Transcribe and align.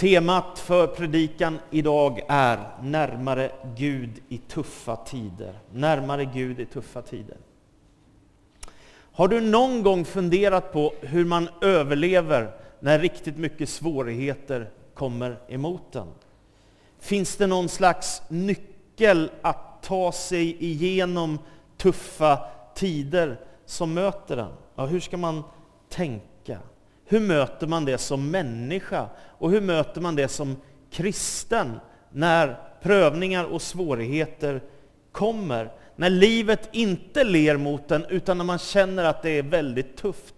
Temat 0.00 0.58
för 0.58 0.86
predikan 0.86 1.58
idag 1.70 2.20
är 2.28 2.58
närmare 2.82 3.52
Gud 3.76 4.10
i 4.28 4.38
tuffa 4.38 4.96
tider. 4.96 5.58
Närmare 5.72 6.24
Gud 6.24 6.60
i 6.60 6.66
tuffa 6.66 7.02
tider. 7.02 7.36
Har 9.12 9.28
du 9.28 9.40
någon 9.40 9.82
gång 9.82 10.04
funderat 10.04 10.72
på 10.72 10.94
hur 11.00 11.24
man 11.24 11.48
överlever 11.60 12.52
när 12.80 12.98
riktigt 12.98 13.36
mycket 13.36 13.68
svårigheter 13.68 14.70
kommer 14.94 15.36
emot 15.48 15.96
en? 15.96 16.08
Finns 16.98 17.36
det 17.36 17.46
någon 17.46 17.68
slags 17.68 18.22
nyckel 18.28 19.30
att 19.42 19.82
ta 19.82 20.12
sig 20.12 20.64
igenom 20.64 21.38
tuffa 21.76 22.46
tider 22.74 23.40
som 23.66 23.94
möter 23.94 24.36
en? 24.36 24.52
Ja, 24.74 24.86
hur 24.86 25.00
ska 25.00 25.16
man 25.16 25.42
tänka? 25.88 26.29
Hur 27.10 27.20
möter 27.20 27.66
man 27.66 27.84
det 27.84 27.98
som 27.98 28.30
människa? 28.30 29.08
Och 29.18 29.50
hur 29.50 29.60
möter 29.60 30.00
man 30.00 30.16
det 30.16 30.28
som 30.28 30.56
kristen 30.90 31.80
när 32.12 32.58
prövningar 32.82 33.44
och 33.44 33.62
svårigheter 33.62 34.62
kommer? 35.12 35.72
När 35.96 36.10
livet 36.10 36.68
inte 36.72 37.24
ler 37.24 37.56
mot 37.56 37.90
en, 37.90 38.04
utan 38.04 38.38
när 38.38 38.44
man 38.44 38.58
känner 38.58 39.04
att 39.04 39.22
det 39.22 39.30
är 39.30 39.42
väldigt 39.42 39.96
tufft. 39.96 40.34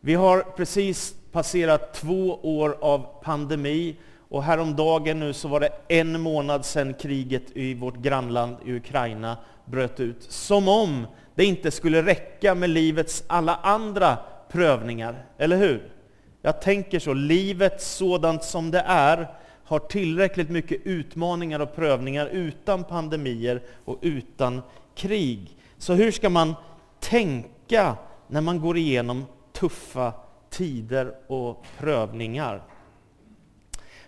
Vi 0.00 0.14
har 0.14 0.40
precis 0.56 1.14
passerat 1.32 1.94
två 1.94 2.40
år 2.42 2.76
av 2.80 3.06
pandemi 3.22 3.96
och 4.28 4.42
häromdagen 4.42 5.20
nu 5.20 5.32
så 5.32 5.48
var 5.48 5.60
det 5.60 5.72
en 5.88 6.20
månad 6.20 6.64
sedan 6.64 6.94
kriget 6.94 7.56
i 7.56 7.74
vårt 7.74 7.96
grannland 7.96 8.56
i 8.64 8.72
Ukraina 8.72 9.36
bröt 9.64 10.00
ut. 10.00 10.22
Som 10.22 10.68
om 10.68 11.06
det 11.34 11.44
inte 11.44 11.70
skulle 11.70 12.02
räcka 12.02 12.54
med 12.54 12.70
livets 12.70 13.24
alla 13.26 13.54
andra 13.54 14.18
prövningar, 14.52 15.24
eller 15.38 15.56
hur? 15.56 15.92
Jag 16.42 16.62
tänker 16.62 16.98
så, 16.98 17.14
livet 17.14 17.82
sådant 17.82 18.44
som 18.44 18.70
det 18.70 18.84
är 18.86 19.28
har 19.64 19.78
tillräckligt 19.78 20.50
mycket 20.50 20.80
utmaningar 20.84 21.60
och 21.60 21.76
prövningar 21.76 22.26
utan 22.26 22.84
pandemier 22.84 23.62
och 23.84 23.98
utan 24.00 24.62
krig. 24.94 25.56
Så 25.78 25.92
hur 25.92 26.12
ska 26.12 26.30
man 26.30 26.54
tänka 27.00 27.96
när 28.26 28.40
man 28.40 28.60
går 28.60 28.76
igenom 28.76 29.26
tuffa 29.52 30.12
tider 30.50 31.14
och 31.26 31.64
prövningar? 31.78 32.62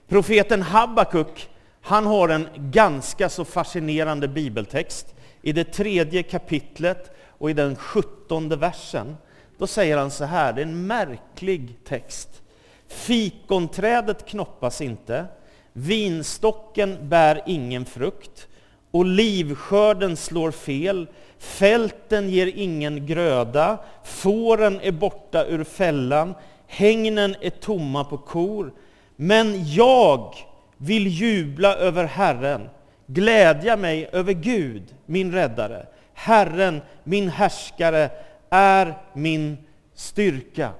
Profeten 0.09 0.63
Habakuk, 0.63 1.51
han 1.81 2.07
har 2.07 2.29
en 2.29 2.49
ganska 2.57 3.29
så 3.29 3.45
fascinerande 3.45 4.29
bibeltext. 4.29 5.15
I 5.43 5.53
det 5.53 5.65
tredje 5.65 6.23
kapitlet 6.23 7.11
och 7.39 7.51
i 7.51 7.53
den 7.53 7.77
sjuttonde 7.77 8.57
versen, 8.57 9.17
då 9.59 9.67
säger 9.67 9.97
han 9.97 10.11
så 10.11 10.25
här, 10.25 10.53
det 10.53 10.61
är 10.61 10.67
en 10.67 10.87
märklig 10.87 11.79
text. 11.85 12.43
Fikonträdet 12.89 14.27
knoppas 14.27 14.81
inte, 14.81 15.25
vinstocken 15.73 17.09
bär 17.09 17.43
ingen 17.47 17.85
frukt, 17.85 18.49
olivskörden 18.91 20.17
slår 20.17 20.51
fel, 20.51 21.07
fälten 21.39 22.29
ger 22.29 22.47
ingen 22.47 23.07
gröda, 23.07 23.79
fåren 24.05 24.81
är 24.81 24.93
borta 24.93 25.45
ur 25.47 25.65
fällan, 25.65 26.35
hängnen 26.67 27.37
är 27.41 27.51
tomma 27.51 28.05
på 28.05 28.19
kor. 28.19 28.73
Men 29.17 29.75
jag 29.75 30.35
vill 30.77 31.07
jubla 31.07 31.75
över 31.77 32.05
Herren, 32.05 32.69
glädja 33.07 33.77
mig 33.77 34.09
över 34.13 34.33
Gud, 34.33 34.83
min 35.07 35.33
räddare. 35.33 35.87
Herren, 36.15 36.81
min 37.05 37.29
härskare, 37.29 38.11
är 38.53 38.99
min 39.13 39.59
styrka. 39.95 40.71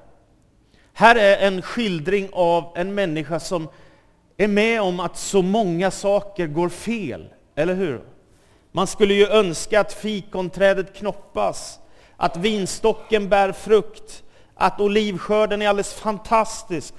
Här 0.93 1.17
är 1.17 1.47
en 1.47 1.63
skildring 1.63 2.29
av 2.33 2.73
en 2.75 2.95
människa 2.95 3.41
som 3.41 3.69
är 4.37 4.49
med 4.49 4.83
om 4.83 5.01
att 5.01 5.17
så 5.17 5.43
många 5.43 5.91
saker 5.91 6.47
går 6.47 6.69
fel, 6.69 7.29
eller 7.55 7.75
hur? 7.75 8.01
Man 8.73 8.87
skulle 8.87 9.15
ju 9.15 9.27
önska 9.27 9.81
att 9.81 9.93
fikonträdet 9.93 10.97
knoppas, 10.97 11.79
att 12.17 12.37
vinstocken 12.37 13.29
bär 13.29 13.53
frukt, 13.53 14.23
att 14.55 14.81
olivskörden 14.81 15.63
är 15.63 15.69
alldeles 15.69 15.95
fantastisk, 15.95 16.95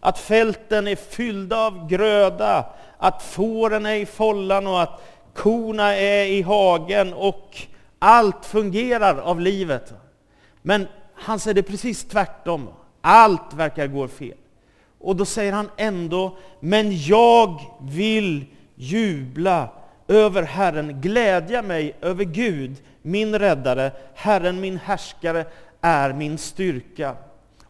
att 0.00 0.18
fälten 0.18 0.88
är 0.88 0.96
fyllda 0.96 1.66
av 1.66 1.88
gröda, 1.88 2.66
att 2.98 3.22
fåren 3.22 3.86
är 3.86 3.94
i 3.94 4.06
follan 4.06 4.66
och 4.66 4.82
att 4.82 5.02
korna 5.34 5.96
är 5.96 6.24
i 6.24 6.42
hagen 6.42 7.12
och 7.12 7.62
allt 7.98 8.46
fungerar 8.46 9.18
av 9.18 9.40
livet. 9.40 9.94
Men 10.66 10.86
han 11.14 11.40
säger 11.40 11.54
det 11.54 11.62
precis 11.62 12.04
tvärtom. 12.04 12.68
Allt 13.00 13.54
verkar 13.54 13.86
gå 13.86 14.08
fel. 14.08 14.34
Och 14.98 15.16
då 15.16 15.24
säger 15.24 15.52
han 15.52 15.70
ändå, 15.76 16.36
men 16.60 16.98
jag 17.02 17.60
vill 17.80 18.44
jubla 18.74 19.68
över 20.08 20.42
Herren, 20.42 21.00
glädja 21.00 21.62
mig 21.62 21.96
över 22.00 22.24
Gud, 22.24 22.76
min 23.02 23.38
räddare, 23.38 23.92
Herren 24.14 24.60
min 24.60 24.78
härskare 24.78 25.44
är 25.80 26.12
min 26.12 26.38
styrka. 26.38 27.16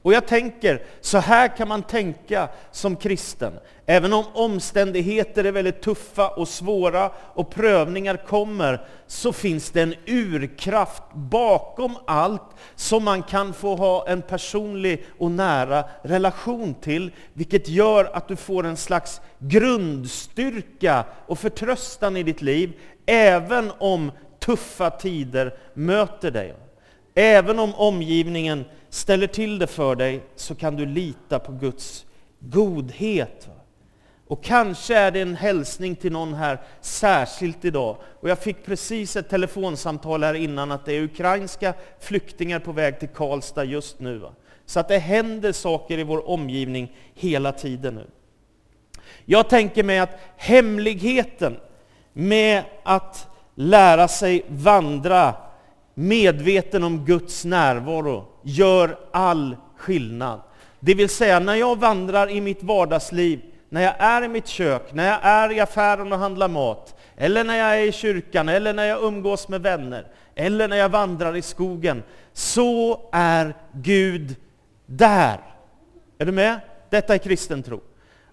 Och 0.07 0.13
jag 0.13 0.27
tänker, 0.27 0.83
så 1.01 1.19
här 1.19 1.57
kan 1.57 1.69
man 1.69 1.83
tänka 1.83 2.49
som 2.71 2.97
kristen. 2.97 3.53
Även 3.87 4.13
om 4.13 4.25
omständigheter 4.35 5.45
är 5.45 5.53
väldigt 5.53 5.83
tuffa 5.83 6.29
och 6.29 6.49
svåra 6.49 7.11
och 7.35 7.51
prövningar 7.51 8.17
kommer, 8.17 8.87
så 9.07 9.33
finns 9.33 9.71
det 9.71 9.83
en 9.83 9.95
urkraft 10.07 11.03
bakom 11.15 11.97
allt 12.07 12.43
som 12.75 13.05
man 13.05 13.23
kan 13.23 13.53
få 13.53 13.77
ha 13.77 14.09
en 14.09 14.23
personlig 14.23 15.07
och 15.19 15.31
nära 15.31 15.85
relation 16.03 16.75
till, 16.75 17.11
vilket 17.33 17.69
gör 17.69 18.11
att 18.13 18.29
du 18.29 18.37
får 18.37 18.67
en 18.67 18.77
slags 18.77 19.21
grundstyrka 19.39 21.05
och 21.27 21.39
förtröstan 21.39 22.17
i 22.17 22.23
ditt 22.23 22.43
liv, 22.43 22.73
även 23.07 23.73
om 23.79 24.13
tuffa 24.41 24.91
tider 24.91 25.59
möter 25.75 26.31
dig. 26.31 26.55
Även 27.15 27.59
om 27.59 27.75
omgivningen 27.75 28.65
ställer 28.97 29.27
till 29.27 29.59
det 29.59 29.67
för 29.67 29.95
dig 29.95 30.23
så 30.37 30.55
kan 30.55 30.77
du 30.77 30.87
lita 30.87 31.39
på 31.39 31.53
Guds 31.53 32.07
godhet. 32.39 33.49
Och 34.27 34.45
kanske 34.45 34.97
är 34.97 35.11
det 35.11 35.21
en 35.21 35.37
hälsning 35.37 35.97
till 35.97 36.13
någon 36.13 36.35
här 36.35 36.61
särskilt 36.81 37.65
idag. 37.65 37.97
Och 38.21 38.29
jag 38.29 38.39
fick 38.39 38.65
precis 38.65 39.17
ett 39.17 39.29
telefonsamtal 39.29 40.25
här 40.25 40.35
innan 40.35 40.73
att 40.73 40.85
det 40.85 40.93
är 40.93 41.03
ukrainska 41.03 41.75
flyktingar 42.01 42.59
på 42.59 42.73
väg 42.73 43.01
till 43.01 43.09
Karlstad 43.09 43.65
just 43.65 44.01
nu. 44.01 44.23
Så 44.67 44.81
att 44.81 44.89
det 44.89 44.99
händer 44.99 45.53
saker 45.53 45.99
i 45.99 46.03
vår 46.03 46.29
omgivning 46.29 46.97
hela 47.15 47.53
tiden 47.53 47.95
nu. 47.95 48.07
Jag 49.25 49.49
tänker 49.49 49.85
mig 49.85 49.99
att 49.99 50.19
hemligheten 50.37 51.57
med 52.13 52.65
att 52.83 53.29
lära 53.55 54.09
sig 54.09 54.45
vandra 54.49 55.35
medveten 55.99 56.85
om 56.85 57.05
Guds 57.05 57.45
närvaro 57.45 58.25
gör 58.43 58.99
all 59.11 59.57
skillnad. 59.77 60.41
Det 60.81 60.95
vill 60.95 61.09
säga, 61.09 61.39
när 61.39 61.55
jag 61.55 61.79
vandrar 61.79 62.31
i 62.31 62.41
mitt 62.41 62.63
vardagsliv, 62.63 63.41
när 63.69 63.83
jag 63.83 63.95
är 63.99 64.23
i 64.25 64.29
mitt 64.29 64.47
kök, 64.47 64.93
när 64.93 65.09
jag 65.09 65.19
är 65.23 65.53
i 65.53 65.61
affären 65.61 66.13
och 66.13 66.19
handlar 66.19 66.49
mat, 66.49 66.95
eller 67.17 67.45
när 67.45 67.57
jag 67.57 67.81
är 67.81 67.87
i 67.87 67.93
kyrkan, 67.93 68.49
eller 68.49 68.73
när 68.73 68.85
jag 68.85 69.03
umgås 69.03 69.49
med 69.49 69.63
vänner, 69.63 70.07
eller 70.35 70.69
när 70.69 70.77
jag 70.77 70.89
vandrar 70.89 71.37
i 71.37 71.43
skogen, 71.43 72.03
så 72.33 73.01
är 73.13 73.55
Gud 73.73 74.37
där. 74.87 75.41
Är 76.19 76.27
du 76.27 76.33
med? 76.33 76.61
Detta 76.91 77.15
är 77.15 77.19
kristen 77.19 77.63
tro. 77.63 77.81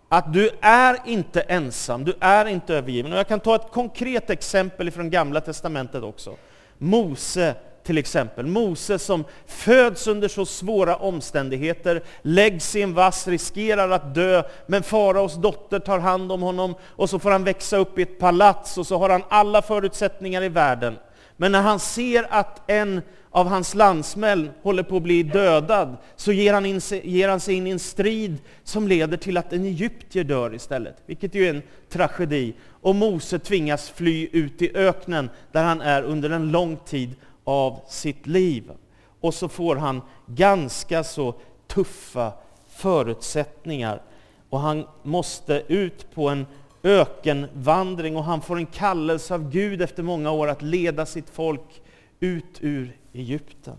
Att 0.10 0.34
du 0.34 0.50
är 0.62 0.98
inte 1.06 1.42
ensam, 1.42 2.04
du 2.04 2.14
är 2.20 2.46
inte 2.46 2.76
övergiven. 2.76 3.12
Och 3.12 3.18
jag 3.18 3.28
kan 3.28 3.40
ta 3.40 3.56
ett 3.56 3.72
konkret 3.72 4.30
exempel 4.30 4.92
från 4.92 5.10
Gamla 5.10 5.42
Testamentet 5.42 6.04
också. 6.04 6.36
Mose 6.84 7.56
till 7.84 7.98
exempel. 7.98 8.46
Mose 8.46 9.00
som 9.00 9.24
föds 9.46 10.08
under 10.08 10.28
så 10.28 10.46
svåra 10.46 10.96
omständigheter, 10.96 12.04
läggs 12.22 12.76
i 12.76 12.82
en 12.82 12.94
vass, 12.94 13.28
riskerar 13.28 13.90
att 13.90 14.16
dö, 14.16 14.44
men 14.68 14.84
faraos 14.84 15.36
dotter 15.36 15.80
tar 15.80 16.00
hand 16.00 16.32
om 16.32 16.42
honom 16.42 16.76
och 16.84 17.10
så 17.10 17.20
får 17.20 17.32
han 17.32 17.44
växa 17.44 17.78
upp 17.78 18.00
i 18.00 18.02
ett 18.02 18.20
palats 18.20 18.78
och 18.78 18.88
så 18.88 18.98
har 18.98 19.10
han 19.10 19.24
alla 19.30 19.62
förutsättningar 19.62 20.44
i 20.44 20.50
världen. 20.50 20.98
Men 21.38 21.52
när 21.52 21.62
han 21.62 21.80
ser 21.80 22.28
att 22.30 22.70
en 22.70 23.02
av 23.32 23.48
hans 23.48 23.76
landsmän 23.76 24.50
håller 24.64 24.84
på 24.84 24.98
att 24.98 25.04
bli 25.04 25.24
dödad, 25.24 25.98
så 26.16 26.32
ger 26.32 26.54
han, 26.54 26.66
in, 26.66 26.82
ger 27.04 27.30
han 27.30 27.40
sig 27.40 27.56
in 27.56 27.68
i 27.68 27.70
en 27.70 27.80
strid 27.80 28.38
som 28.64 28.88
leder 28.88 29.18
till 29.18 29.38
att 29.38 29.54
en 29.54 29.66
egyptier 29.66 30.24
dör 30.24 30.56
istället, 30.56 30.96
vilket 31.06 31.36
ju 31.36 31.46
är 31.46 31.54
en 31.54 31.62
tragedi. 31.90 32.54
Och 32.84 32.96
Mose 32.96 33.40
tvingas 33.40 33.90
fly 33.90 34.30
ut 34.32 34.62
i 34.62 34.78
öknen, 34.78 35.30
där 35.52 35.64
han 35.64 35.82
är 35.82 36.04
under 36.04 36.30
en 36.30 36.52
lång 36.52 36.78
tid 36.78 37.16
av 37.44 37.80
sitt 37.88 38.28
liv. 38.28 38.72
Och 39.20 39.34
så 39.34 39.48
får 39.48 39.76
han 39.76 40.02
ganska 40.26 41.04
så 41.04 41.36
tuffa 41.68 42.34
förutsättningar. 42.68 44.02
Och 44.50 44.60
han 44.60 44.88
måste 45.04 45.64
ut 45.68 46.12
på 46.14 46.30
en 46.30 46.46
ökenvandring 46.84 48.18
och 48.18 48.24
han 48.24 48.42
får 48.42 48.58
en 48.58 48.66
kallelse 48.66 49.34
av 49.34 49.50
Gud 49.50 49.82
efter 49.82 50.04
många 50.04 50.32
år 50.32 50.48
att 50.48 50.62
leda 50.62 51.06
sitt 51.06 51.30
folk 51.30 51.82
ut 52.20 52.58
ur 52.60 52.98
Egypten. 53.14 53.78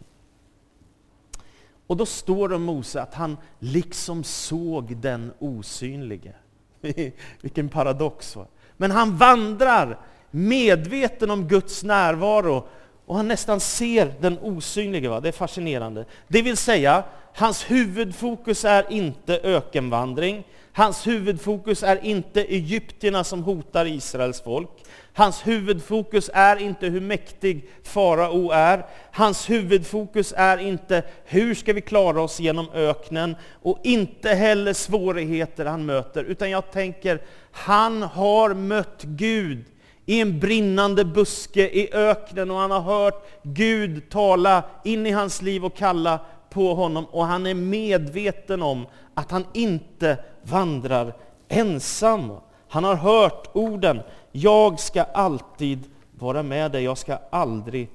Och 1.86 1.96
då 1.96 2.06
står 2.06 2.48
det 2.48 2.54
om 2.54 2.62
Mose 2.62 3.02
att 3.02 3.14
han 3.14 3.36
liksom 3.58 4.24
såg 4.24 4.96
den 4.96 5.32
osynlige. 5.38 6.34
Vilken 7.40 7.68
paradox. 7.68 8.36
Va? 8.36 8.46
Men 8.76 8.90
han 8.90 9.16
vandrar 9.16 9.98
medveten 10.30 11.30
om 11.30 11.48
Guds 11.48 11.82
närvaro 11.82 12.68
och 13.06 13.16
han 13.16 13.28
nästan 13.28 13.60
ser 13.60 14.14
den 14.20 14.38
osynlige. 14.38 15.08
Va? 15.08 15.20
Det 15.20 15.28
är 15.28 15.32
fascinerande. 15.32 16.04
Det 16.28 16.42
vill 16.42 16.56
säga, 16.56 17.02
hans 17.34 17.70
huvudfokus 17.70 18.64
är 18.64 18.92
inte 18.92 19.40
ökenvandring. 19.42 20.44
Hans 20.72 21.06
huvudfokus 21.06 21.82
är 21.82 22.04
inte 22.04 22.44
egyptierna 22.44 23.24
som 23.24 23.42
hotar 23.42 23.86
Israels 23.86 24.42
folk. 24.42 24.70
Hans 25.12 25.46
huvudfokus 25.46 26.30
är 26.34 26.56
inte 26.56 26.86
hur 26.86 27.00
mäktig 27.00 27.68
farao 27.82 28.50
är. 28.50 28.86
Hans 29.12 29.50
huvudfokus 29.50 30.34
är 30.36 30.58
inte 30.58 31.02
hur 31.24 31.54
ska 31.54 31.72
vi 31.72 31.80
klara 31.80 32.22
oss 32.22 32.40
genom 32.40 32.70
öknen 32.74 33.36
och 33.62 33.78
inte 33.82 34.28
heller 34.28 34.72
svårigheter 34.72 35.64
han 35.64 35.86
möter. 35.86 36.24
Utan 36.24 36.50
jag 36.50 36.70
tänker, 36.70 37.20
han 37.54 38.02
har 38.02 38.54
mött 38.54 39.02
Gud 39.02 39.64
i 40.06 40.20
en 40.20 40.40
brinnande 40.40 41.04
buske 41.04 41.68
i 41.70 41.94
öknen 41.94 42.50
och 42.50 42.56
han 42.56 42.70
har 42.70 42.80
hört 42.80 43.26
Gud 43.42 44.10
tala 44.10 44.64
in 44.84 45.06
i 45.06 45.10
hans 45.10 45.42
liv 45.42 45.64
och 45.64 45.76
kalla 45.76 46.20
på 46.50 46.74
honom 46.74 47.04
och 47.04 47.24
han 47.24 47.46
är 47.46 47.54
medveten 47.54 48.62
om 48.62 48.86
att 49.14 49.30
han 49.30 49.46
inte 49.52 50.18
vandrar 50.42 51.16
ensam. 51.48 52.32
Han 52.68 52.84
har 52.84 52.94
hört 52.94 53.50
orden, 53.52 54.00
jag 54.32 54.80
ska 54.80 55.02
alltid 55.02 55.84
vara 56.18 56.42
med 56.42 56.72
dig, 56.72 56.84
jag 56.84 56.98
ska 56.98 57.18
aldrig 57.30 57.88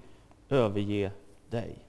överge 0.50 1.12
dig. 1.50 1.89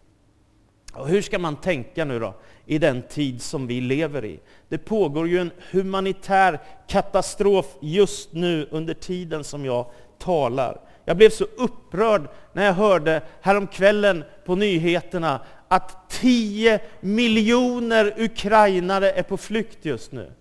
Och 0.93 1.09
hur 1.09 1.23
ska 1.23 1.39
man 1.39 1.57
tänka 1.57 2.05
nu 2.05 2.19
då, 2.19 2.35
i 2.67 2.79
den 2.79 3.03
tid 3.03 3.43
som 3.43 3.67
vi 3.67 3.81
lever 3.81 4.25
i? 4.25 4.41
Det 4.69 4.79
pågår 4.79 5.29
ju 5.29 5.39
en 5.39 5.51
humanitär 5.71 6.61
katastrof 6.89 7.67
just 7.81 8.33
nu 8.33 8.69
under 8.71 8.95
tiden 8.95 9.45
som 9.45 9.65
jag 9.65 9.87
talar. 10.19 10.81
Jag 11.05 11.17
blev 11.17 11.31
så 11.31 11.45
upprörd 11.45 12.29
när 12.53 12.65
jag 12.65 12.73
hörde 12.73 13.23
häromkvällen 13.41 14.25
på 14.45 14.55
nyheterna 14.55 15.41
att 15.69 16.11
10 16.11 16.81
miljoner 17.01 18.15
ukrainare 18.19 19.13
är 19.13 19.23
på 19.23 19.37
flykt 19.37 19.85
just 19.85 20.13
nu. 20.13 20.33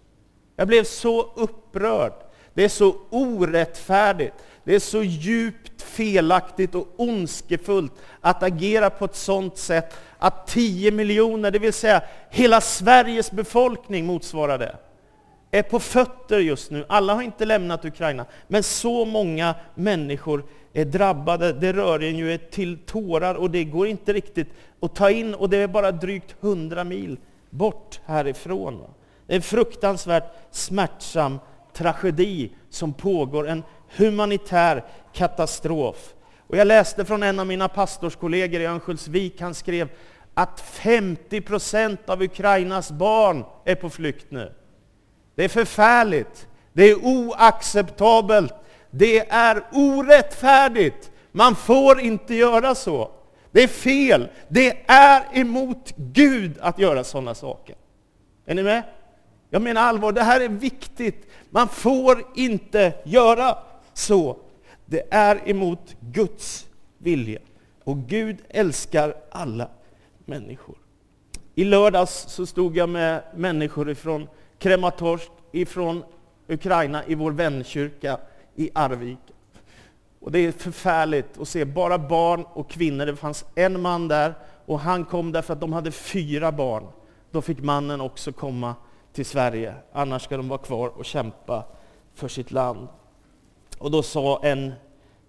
Jag 0.55 0.67
blev 0.67 0.83
så 0.83 1.33
upprörd. 1.35 2.13
Det 2.53 2.63
är 2.63 2.69
så 2.69 2.95
orättfärdigt. 3.09 4.33
Det 4.69 4.75
är 4.75 4.79
så 4.79 5.03
djupt 5.03 5.81
felaktigt 5.81 6.75
och 6.75 6.87
ondskefullt 6.97 7.93
att 8.21 8.43
agera 8.43 8.89
på 8.89 9.05
ett 9.05 9.15
sådant 9.15 9.57
sätt 9.57 9.93
att 10.17 10.47
10 10.47 10.91
miljoner, 10.91 11.51
det 11.51 11.59
vill 11.59 11.73
säga 11.73 12.01
hela 12.29 12.61
Sveriges 12.61 13.31
befolkning 13.31 14.05
motsvarar 14.05 14.57
det, 14.57 14.75
är 15.51 15.63
på 15.63 15.79
fötter 15.79 16.39
just 16.39 16.71
nu. 16.71 16.85
Alla 16.89 17.13
har 17.13 17.21
inte 17.21 17.45
lämnat 17.45 17.85
Ukraina, 17.85 18.25
men 18.47 18.63
så 18.63 19.05
många 19.05 19.55
människor 19.75 20.43
är 20.73 20.85
drabbade. 20.85 21.53
Det 21.53 21.73
rör 21.73 22.03
en 22.03 22.17
ju 22.17 22.37
till 22.37 22.77
tårar 22.77 23.35
och 23.35 23.51
det 23.51 23.63
går 23.63 23.87
inte 23.87 24.13
riktigt 24.13 24.49
att 24.79 24.95
ta 24.95 25.09
in 25.09 25.33
och 25.33 25.49
det 25.49 25.57
är 25.57 25.67
bara 25.67 25.91
drygt 25.91 26.35
100 26.41 26.83
mil 26.83 27.17
bort 27.49 27.99
härifrån. 28.05 28.81
Det 29.27 29.33
är 29.33 29.35
en 29.35 29.41
fruktansvärt 29.41 30.33
smärtsam 30.51 31.39
tragedi 31.73 32.51
som 32.69 32.93
pågår, 32.93 33.47
en 33.47 33.63
humanitär 33.95 34.83
katastrof. 35.13 36.13
Och 36.47 36.57
jag 36.57 36.67
läste 36.67 37.05
från 37.05 37.23
en 37.23 37.39
av 37.39 37.47
mina 37.47 37.67
pastorskollegor 37.67 38.61
i 38.61 38.65
Örnsköldsvik, 38.65 39.41
han 39.41 39.53
skrev 39.53 39.89
att 40.33 40.61
50 40.61 41.41
procent 41.41 42.09
av 42.09 42.21
Ukrainas 42.21 42.91
barn 42.91 43.43
är 43.65 43.75
på 43.75 43.89
flykt 43.89 44.31
nu. 44.31 44.53
Det 45.35 45.43
är 45.43 45.49
förfärligt, 45.49 46.47
det 46.73 46.83
är 46.83 46.95
oacceptabelt, 46.95 48.53
det 48.91 49.29
är 49.29 49.63
orättfärdigt. 49.71 51.11
Man 51.31 51.55
får 51.55 51.99
inte 51.99 52.35
göra 52.35 52.75
så. 52.75 53.11
Det 53.51 53.63
är 53.63 53.67
fel. 53.67 54.27
Det 54.47 54.77
är 54.87 55.23
emot 55.33 55.93
Gud 55.95 56.57
att 56.61 56.79
göra 56.79 57.03
sådana 57.03 57.35
saker. 57.35 57.75
Är 58.45 58.55
ni 58.55 58.63
med? 58.63 58.83
Jag 59.49 59.61
menar 59.61 59.81
allvar, 59.81 60.11
det 60.11 60.23
här 60.23 60.41
är 60.41 60.49
viktigt. 60.49 61.27
Man 61.49 61.67
får 61.67 62.23
inte 62.35 62.93
göra 63.03 63.57
så. 63.99 64.37
Det 64.85 65.03
är 65.09 65.49
emot 65.49 65.95
Guds 65.99 66.67
vilja. 66.97 67.39
Och 67.83 67.97
Gud 67.97 68.37
älskar 68.49 69.15
alla 69.31 69.69
människor. 70.25 70.75
I 71.55 71.63
lördags 71.63 72.25
så 72.27 72.45
stod 72.45 72.77
jag 72.77 72.89
med 72.89 73.23
människor 73.35 73.89
ifrån 73.89 74.27
Krematorsk, 74.57 75.31
ifrån 75.51 76.03
Ukraina, 76.47 77.05
i 77.05 77.15
vår 77.15 77.31
vänkyrka 77.31 78.19
i 78.55 78.69
Arvika. 78.73 79.33
Och 80.19 80.31
det 80.31 80.39
är 80.39 80.51
förfärligt 80.51 81.39
att 81.39 81.47
se 81.47 81.65
bara 81.65 81.97
barn 81.99 82.45
och 82.53 82.69
kvinnor. 82.69 83.05
Det 83.05 83.15
fanns 83.15 83.45
en 83.55 83.81
man 83.81 84.07
där 84.07 84.33
och 84.65 84.79
han 84.79 85.05
kom 85.05 85.31
därför 85.31 85.53
att 85.53 85.61
de 85.61 85.73
hade 85.73 85.91
fyra 85.91 86.51
barn. 86.51 86.87
Då 87.31 87.41
fick 87.41 87.59
mannen 87.59 88.01
också 88.01 88.31
komma 88.31 88.75
till 89.13 89.25
Sverige, 89.25 89.73
annars 89.93 90.23
ska 90.23 90.37
de 90.37 90.47
vara 90.47 90.59
kvar 90.59 90.87
och 90.87 91.05
kämpa 91.05 91.63
för 92.13 92.27
sitt 92.27 92.51
land. 92.51 92.87
Och 93.79 93.91
då 93.91 94.03
sa 94.03 94.39
en 94.43 94.73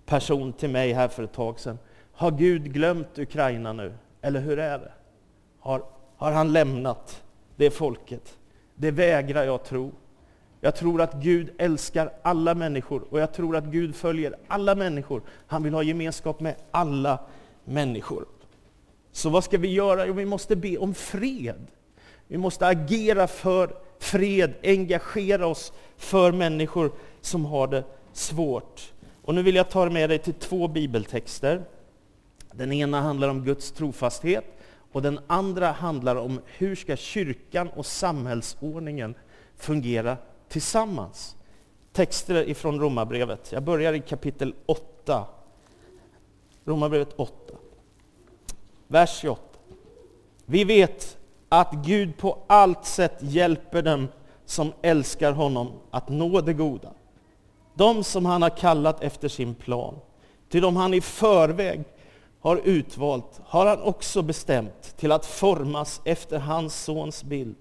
person 0.07 0.53
till 0.53 0.71
mig 0.71 0.93
här 0.93 1.09
för 1.09 1.23
ett 1.23 1.33
tag 1.33 1.61
sedan, 1.61 1.79
har 2.13 2.31
Gud 2.31 2.73
glömt 2.73 3.19
Ukraina 3.19 3.73
nu? 3.73 3.95
Eller 4.23 4.41
hur 4.41 4.59
är 4.59 4.79
det? 4.79 4.93
Har, 5.61 5.83
har 6.17 6.33
han 6.33 6.53
lämnat 6.53 7.23
det 7.57 7.71
folket? 7.71 8.39
Det 8.75 8.91
vägrar 8.91 9.45
jag 9.45 9.65
tro. 9.65 9.93
Jag 10.61 10.77
tror 10.77 11.01
att 11.01 11.15
Gud 11.15 11.51
älskar 11.59 12.13
alla 12.23 12.55
människor 12.55 13.05
och 13.11 13.21
jag 13.21 13.33
tror 13.33 13.57
att 13.57 13.65
Gud 13.65 13.95
följer 13.95 14.37
alla 14.49 14.75
människor. 14.75 15.23
Han 15.47 15.63
vill 15.63 15.75
ha 15.75 15.83
gemenskap 15.83 16.41
med 16.41 16.55
alla 16.71 17.19
människor. 17.65 18.25
Så 19.13 19.31
vad 19.31 19.45
ska 19.45 19.59
vi 19.59 19.73
göra? 19.73 20.07
Jo, 20.07 20.13
vi 20.13 20.25
måste 20.25 20.57
be 20.57 20.79
om 20.79 20.95
fred. 20.95 21.67
Vi 22.27 22.39
måste 22.39 22.67
agera 22.67 23.27
för 23.27 23.75
fred, 23.99 24.55
engagera 24.63 25.47
oss 25.47 25.73
för 25.97 26.33
människor 26.33 26.93
som 27.21 27.45
har 27.45 27.67
det 27.67 27.85
svårt. 28.13 28.93
Och 29.23 29.35
nu 29.35 29.43
vill 29.43 29.55
jag 29.55 29.71
ta 29.71 29.91
med 29.91 30.11
dig 30.11 30.19
till 30.19 30.35
två 30.35 30.69
bibeltexter. 30.69 31.65
Den 32.53 32.73
ena 32.73 33.01
handlar 33.01 33.29
om 33.29 33.45
Guds 33.45 33.73
trofasthet 33.73 34.45
och 34.93 35.03
den 35.03 35.21
andra 35.27 35.73
handlar 35.73 36.17
om 36.17 36.41
hur 36.47 36.77
ska 36.77 36.97
kyrkan 36.97 37.69
och 37.69 37.87
samhällsordningen 37.87 39.15
fungera 39.57 40.17
tillsammans. 40.49 41.37
Texter 41.93 42.49
ifrån 42.49 42.81
Romarbrevet. 42.81 43.53
Jag 43.53 43.63
börjar 43.63 43.93
i 43.93 44.01
kapitel 44.01 44.55
8. 44.67 45.27
Romarbrevet 46.65 47.13
8. 47.17 47.55
Vers 48.89 49.19
28. 49.21 49.43
Vi 50.47 50.65
vet 50.65 51.19
att 51.49 51.73
Gud 51.73 52.19
på 52.19 52.39
allt 52.47 52.85
sätt 52.85 53.17
hjälper 53.21 53.83
dem 53.83 54.09
som 54.45 54.73
älskar 54.83 55.33
honom 55.33 55.73
att 55.91 56.09
nå 56.09 56.41
det 56.41 56.53
goda. 56.53 56.93
De 57.75 58.05
som 58.05 58.27
han 58.27 58.43
har 58.43 58.51
kallat 58.51 59.03
efter 59.03 59.29
sin 59.29 59.55
plan. 59.55 59.95
Till 60.49 60.63
de 60.63 60.77
han 60.77 60.95
i 60.95 61.01
förväg 61.01 61.85
har 62.41 62.61
utvalt 62.65 63.41
har 63.45 63.67
han 63.67 63.83
också 63.83 64.23
bestämt 64.23 64.97
till 64.97 65.13
att 65.13 65.27
formas 65.27 66.01
efter 66.05 66.39
hans 66.39 66.85
sons 66.85 67.25
bild, 67.25 67.57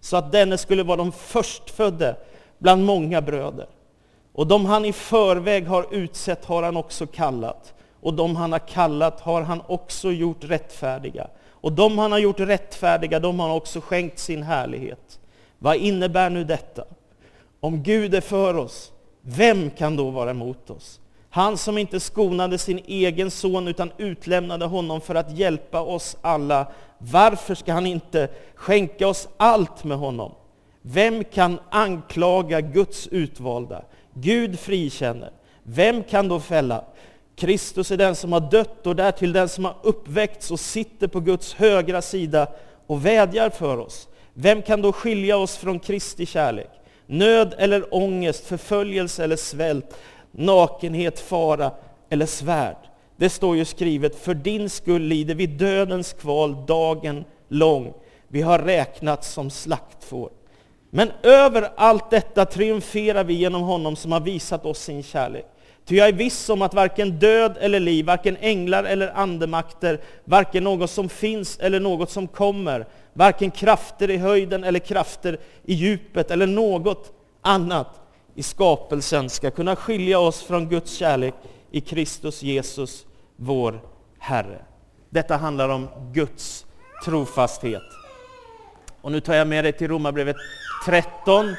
så 0.00 0.16
att 0.16 0.32
denne 0.32 0.58
skulle 0.58 0.82
vara 0.82 0.96
de 0.96 1.12
förstfödde 1.12 2.16
bland 2.58 2.84
många 2.84 3.22
bröder. 3.22 3.66
Och 4.32 4.46
de 4.46 4.66
han 4.66 4.84
i 4.84 4.92
förväg 4.92 5.66
har 5.66 5.86
utsett 5.90 6.44
har 6.44 6.62
han 6.62 6.76
också 6.76 7.06
kallat, 7.06 7.74
och 8.00 8.14
de 8.14 8.36
han 8.36 8.52
har 8.52 8.58
kallat 8.58 9.20
har 9.20 9.42
han 9.42 9.62
också 9.66 10.12
gjort 10.12 10.44
rättfärdiga. 10.44 11.28
Och 11.48 11.72
de 11.72 11.98
han 11.98 12.12
har 12.12 12.18
gjort 12.18 12.40
rättfärdiga, 12.40 13.20
de 13.20 13.40
har 13.40 13.48
han 13.48 13.56
också 13.56 13.80
skänkt 13.80 14.18
sin 14.18 14.42
härlighet. 14.42 15.20
Vad 15.58 15.76
innebär 15.76 16.30
nu 16.30 16.44
detta? 16.44 16.84
Om 17.60 17.82
Gud 17.82 18.14
är 18.14 18.20
för 18.20 18.56
oss, 18.56 18.92
vem 19.26 19.70
kan 19.70 19.96
då 19.96 20.10
vara 20.10 20.30
emot 20.30 20.70
oss? 20.70 21.00
Han 21.30 21.56
som 21.56 21.78
inte 21.78 22.00
skonade 22.00 22.58
sin 22.58 22.80
egen 22.86 23.30
son 23.30 23.68
utan 23.68 23.92
utlämnade 23.98 24.64
honom 24.64 25.00
för 25.00 25.14
att 25.14 25.38
hjälpa 25.38 25.80
oss 25.80 26.16
alla. 26.20 26.66
Varför 26.98 27.54
ska 27.54 27.72
han 27.72 27.86
inte 27.86 28.28
skänka 28.54 29.08
oss 29.08 29.28
allt 29.36 29.84
med 29.84 29.98
honom? 29.98 30.32
Vem 30.82 31.24
kan 31.24 31.60
anklaga 31.70 32.60
Guds 32.60 33.06
utvalda? 33.06 33.84
Gud 34.14 34.58
frikänner. 34.58 35.30
Vem 35.62 36.02
kan 36.02 36.28
då 36.28 36.40
fälla? 36.40 36.84
Kristus 37.36 37.90
är 37.90 37.96
den 37.96 38.16
som 38.16 38.32
har 38.32 38.40
dött 38.40 38.86
och 38.86 38.96
därtill 38.96 39.32
den 39.32 39.48
som 39.48 39.64
har 39.64 39.76
uppväckts 39.82 40.50
och 40.50 40.60
sitter 40.60 41.08
på 41.08 41.20
Guds 41.20 41.54
högra 41.54 42.02
sida 42.02 42.46
och 42.86 43.06
vädjar 43.06 43.50
för 43.50 43.78
oss. 43.78 44.08
Vem 44.34 44.62
kan 44.62 44.82
då 44.82 44.92
skilja 44.92 45.36
oss 45.36 45.56
från 45.56 45.78
Kristi 45.78 46.26
kärlek? 46.26 46.70
Nöd 47.06 47.54
eller 47.58 47.94
ångest, 47.94 48.46
förföljelse 48.46 49.24
eller 49.24 49.36
svält, 49.36 49.96
nakenhet, 50.30 51.20
fara 51.20 51.70
eller 52.10 52.26
svärd. 52.26 52.76
Det 53.16 53.30
står 53.30 53.56
ju 53.56 53.64
skrivet, 53.64 54.16
för 54.16 54.34
din 54.34 54.70
skull 54.70 55.02
lider 55.02 55.34
vi 55.34 55.46
dödens 55.46 56.12
kval 56.12 56.66
dagen 56.66 57.24
lång. 57.48 57.92
Vi 58.28 58.42
har 58.42 58.58
räknats 58.58 59.32
som 59.32 59.50
slaktfår. 59.50 60.30
Men 60.90 61.10
över 61.22 61.70
allt 61.76 62.10
detta 62.10 62.44
triumferar 62.44 63.24
vi 63.24 63.34
genom 63.34 63.62
honom 63.62 63.96
som 63.96 64.12
har 64.12 64.20
visat 64.20 64.66
oss 64.66 64.78
sin 64.78 65.02
kärlek. 65.02 65.46
Ty 65.84 65.96
jag 65.96 66.08
är 66.08 66.12
viss 66.12 66.48
om 66.48 66.62
att 66.62 66.74
varken 66.74 67.18
död 67.18 67.56
eller 67.60 67.80
liv, 67.80 68.06
varken 68.06 68.36
änglar 68.36 68.84
eller 68.84 69.08
andemakter, 69.08 70.00
varken 70.24 70.64
något 70.64 70.90
som 70.90 71.08
finns 71.08 71.58
eller 71.58 71.80
något 71.80 72.10
som 72.10 72.28
kommer, 72.28 72.86
varken 73.12 73.50
krafter 73.50 74.10
i 74.10 74.16
höjden 74.16 74.64
eller 74.64 74.78
krafter 74.78 75.38
i 75.64 75.74
djupet 75.74 76.30
eller 76.30 76.46
något 76.46 77.12
annat 77.40 78.00
i 78.34 78.42
skapelsen 78.42 79.30
ska 79.30 79.50
kunna 79.50 79.76
skilja 79.76 80.18
oss 80.18 80.42
från 80.42 80.68
Guds 80.68 80.92
kärlek 80.92 81.34
i 81.70 81.80
Kristus 81.80 82.42
Jesus, 82.42 83.06
vår 83.36 83.80
Herre. 84.18 84.64
Detta 85.10 85.36
handlar 85.36 85.68
om 85.68 85.88
Guds 86.12 86.66
trofasthet. 87.04 87.82
Och 89.00 89.12
nu 89.12 89.20
tar 89.20 89.34
jag 89.34 89.46
med 89.46 89.64
dig 89.64 89.72
till 89.72 89.88
Romarbrevet 89.88 90.36
13, 90.86 91.54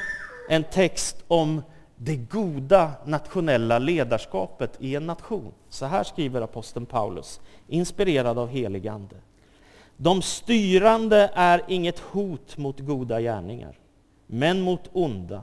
en 0.50 0.64
text 0.64 1.24
om 1.28 1.62
det 1.96 2.16
goda 2.16 2.92
nationella 3.06 3.80
ledarskapet 3.80 4.72
i 4.80 4.96
en 4.96 5.06
nation. 5.06 5.52
Så 5.70 5.86
här 5.86 6.04
skriver 6.04 6.42
aposteln 6.42 6.86
Paulus, 6.86 7.42
inspirerad 7.68 8.38
av 8.38 8.48
helig 8.48 8.88
ande. 8.88 9.16
De 9.98 10.22
styrande 10.22 11.32
är 11.34 11.62
inget 11.68 12.00
hot 12.00 12.58
mot 12.58 12.80
goda 12.80 13.22
gärningar, 13.22 13.78
men 14.28 14.62
mot 14.62 14.90
onda. 14.94 15.42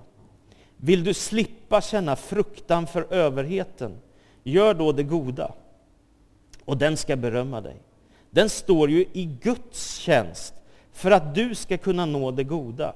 Vill 0.76 1.04
du 1.04 1.14
slippa 1.14 1.80
känna 1.80 2.16
fruktan 2.16 2.86
för 2.86 3.12
överheten, 3.12 3.98
gör 4.42 4.74
då 4.74 4.92
det 4.92 5.02
goda, 5.02 5.54
och 6.64 6.76
den 6.76 6.96
ska 6.96 7.16
berömma 7.16 7.60
dig. 7.60 7.76
Den 8.30 8.48
står 8.48 8.90
ju 8.90 9.06
i 9.12 9.24
Guds 9.42 9.96
tjänst 9.96 10.54
för 10.92 11.10
att 11.10 11.34
du 11.34 11.54
ska 11.54 11.78
kunna 11.78 12.06
nå 12.06 12.30
det 12.30 12.44
goda. 12.44 12.94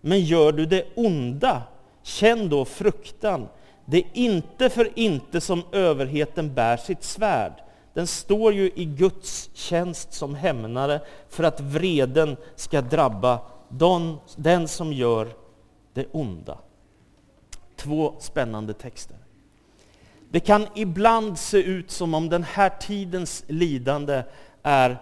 Men 0.00 0.20
gör 0.20 0.52
du 0.52 0.66
det 0.66 0.86
onda, 0.94 1.62
känn 2.04 2.48
då 2.48 2.64
fruktan. 2.64 3.48
Det 3.84 3.98
är 3.98 4.06
inte 4.12 4.70
för 4.70 4.98
inte 4.98 5.40
som 5.40 5.62
överheten 5.72 6.54
bär 6.54 6.76
sitt 6.76 7.04
svärd. 7.04 7.52
Den 7.94 8.06
står 8.06 8.52
ju 8.52 8.70
i 8.74 8.84
Guds 8.84 9.50
tjänst 9.54 10.12
som 10.12 10.34
hämnare 10.34 11.00
för 11.28 11.44
att 11.44 11.60
vreden 11.60 12.36
ska 12.56 12.80
drabba 12.80 13.38
den, 13.68 14.16
den 14.36 14.68
som 14.68 14.92
gör 14.92 15.28
det 15.92 16.06
onda. 16.12 16.58
Två 17.76 18.14
spännande 18.18 18.72
texter. 18.72 19.16
Det 20.30 20.40
kan 20.40 20.66
ibland 20.74 21.38
se 21.38 21.58
ut 21.58 21.90
som 21.90 22.14
om 22.14 22.28
den 22.28 22.42
här 22.42 22.68
tidens 22.68 23.44
lidande 23.46 24.22
är 24.62 24.98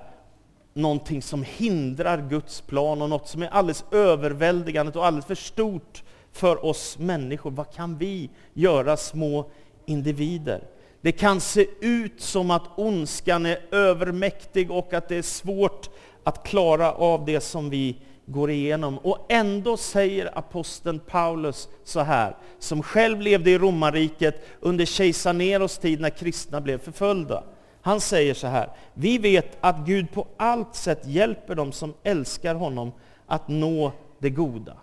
någonting 0.75 1.23
som 1.23 1.43
hindrar 1.43 2.29
Guds 2.29 2.61
plan 2.61 3.03
och 3.03 3.11
något 3.11 3.29
som 3.29 3.43
är 3.43 3.49
alldeles 3.49 3.85
överväldigande 3.91 4.99
och 4.99 5.07
alldeles 5.07 5.27
för 5.27 5.35
stort 5.35 6.03
för 6.33 6.65
oss 6.65 6.99
människor. 6.99 7.51
Vad 7.51 7.73
kan 7.73 7.99
vi 7.99 8.31
göra, 8.55 8.97
små 8.97 9.51
individer? 9.87 10.65
Det 11.01 11.13
kan 11.13 11.41
se 11.41 11.67
ut 11.81 12.21
som 12.21 12.51
att 12.51 12.63
ondskan 12.77 13.47
är 13.47 13.59
övermäktig 13.71 14.71
och 14.71 14.95
att 14.95 15.09
det 15.09 15.17
är 15.17 15.23
svårt 15.23 15.91
att 16.25 16.47
klara 16.47 16.93
av 16.93 17.25
det 17.25 17.41
som 17.41 17.71
vi 17.71 17.97
går 18.27 18.51
igenom. 18.51 18.99
Och 18.99 19.27
ändå 19.29 19.77
säger 19.77 20.39
aposteln 20.39 20.99
Paulus 20.99 21.69
så 21.85 22.01
här, 22.01 22.37
som 22.59 22.83
själv 22.83 23.21
levde 23.21 23.51
i 23.51 23.59
romarriket 23.59 24.47
under 24.61 24.85
kejsar 24.85 25.33
Neros 25.33 25.79
tid 25.79 26.01
när 26.01 26.11
kristna 26.11 26.61
blev 26.61 26.79
förföljda. 26.79 27.45
Han 27.83 28.01
säger 28.01 28.35
så 28.35 28.47
här, 28.47 28.71
vi 28.95 29.19
vet 29.19 29.57
att 29.61 29.87
Gud 29.87 30.13
på 30.13 30.27
allt 30.37 30.75
sätt 30.75 31.07
hjälper 31.07 31.55
dem 31.55 31.73
som 31.73 31.95
älskar 32.03 32.55
honom 32.55 32.93
att 33.27 33.49
nå 33.49 33.93
det 34.19 34.31
goda. 34.31 34.77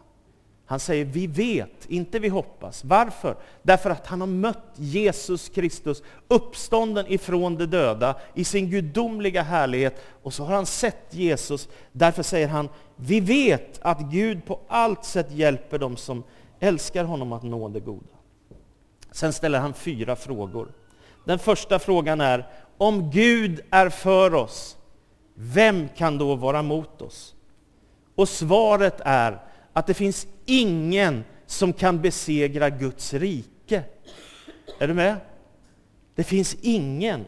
Han 0.70 0.80
säger 0.80 1.06
vi 1.06 1.28
vet, 1.28 1.86
inte 1.88 2.20
vi 2.20 2.30
hoppas. 2.30 2.84
Varför? 2.84 3.36
Därför 3.62 3.90
att 3.90 4.08
han 4.08 4.22
har 4.22 4.28
mött 4.28 4.74
Jesus 4.76 5.50
Kristus, 5.50 6.04
uppstånden 6.28 7.06
ifrån 7.08 7.58
de 7.58 7.66
döda, 7.66 8.16
i 8.34 8.44
sin 8.44 8.70
gudomliga 8.70 9.42
härlighet. 9.42 10.02
Och 10.24 10.34
så 10.34 10.44
har 10.44 10.56
han 10.56 10.66
sett 10.66 11.06
Jesus. 11.10 11.70
Därför 11.92 12.24
säger 12.24 12.48
han, 12.48 12.70
vi 12.96 13.20
vet 13.20 13.80
att 13.82 14.00
Gud 14.00 14.46
på 14.46 14.60
allt 14.68 15.06
sätt 15.06 15.32
hjälper 15.32 15.80
dem 15.80 15.98
som 15.98 16.24
älskar 16.60 17.04
honom 17.04 17.34
att 17.34 17.44
nå 17.44 17.70
det 17.70 17.80
goda. 17.80 18.16
Sen 19.12 19.34
ställer 19.34 19.60
han 19.60 19.74
fyra 19.74 20.16
frågor. 20.16 20.72
Den 21.26 21.40
första 21.40 21.80
frågan 21.80 22.22
är, 22.22 22.48
om 22.78 23.12
Gud 23.12 23.62
är 23.70 23.90
för 23.90 24.34
oss, 24.34 24.78
vem 25.34 25.90
kan 25.98 26.18
då 26.18 26.36
vara 26.36 26.62
mot 26.62 27.02
oss? 27.02 27.36
Och 28.16 28.30
svaret 28.30 29.02
är 29.06 29.49
att 29.80 29.88
det 29.88 29.94
finns 29.94 30.28
ingen 30.46 31.24
som 31.46 31.74
kan 31.74 32.02
besegra 32.02 32.70
Guds 32.70 33.14
rike. 33.14 33.84
Är 34.80 34.88
du 34.88 34.94
med? 34.94 35.16
Det 36.16 36.24
finns 36.24 36.58
ingen. 36.62 37.26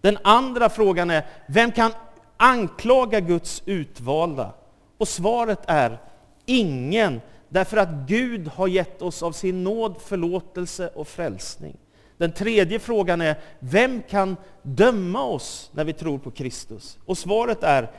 Den 0.00 0.18
andra 0.24 0.68
frågan 0.68 1.10
är, 1.10 1.26
vem 1.48 1.72
kan 1.72 1.92
anklaga 2.36 3.20
Guds 3.20 3.62
utvalda? 3.66 4.52
Och 4.98 5.08
svaret 5.08 5.58
är, 5.66 5.98
ingen. 6.46 7.20
Därför 7.48 7.76
att 7.76 7.88
Gud 8.06 8.48
har 8.48 8.68
gett 8.68 9.02
oss 9.02 9.22
av 9.22 9.32
sin 9.32 9.64
nåd 9.64 9.96
förlåtelse 10.00 10.88
och 10.88 11.08
frälsning. 11.08 11.76
Den 12.16 12.32
tredje 12.32 12.78
frågan 12.78 13.20
är, 13.20 13.40
vem 13.58 14.02
kan 14.02 14.36
döma 14.62 15.24
oss 15.24 15.70
när 15.72 15.84
vi 15.84 15.92
tror 15.92 16.18
på 16.18 16.30
Kristus? 16.30 16.98
Och 17.04 17.18
svaret 17.18 17.62
är, 17.62 17.90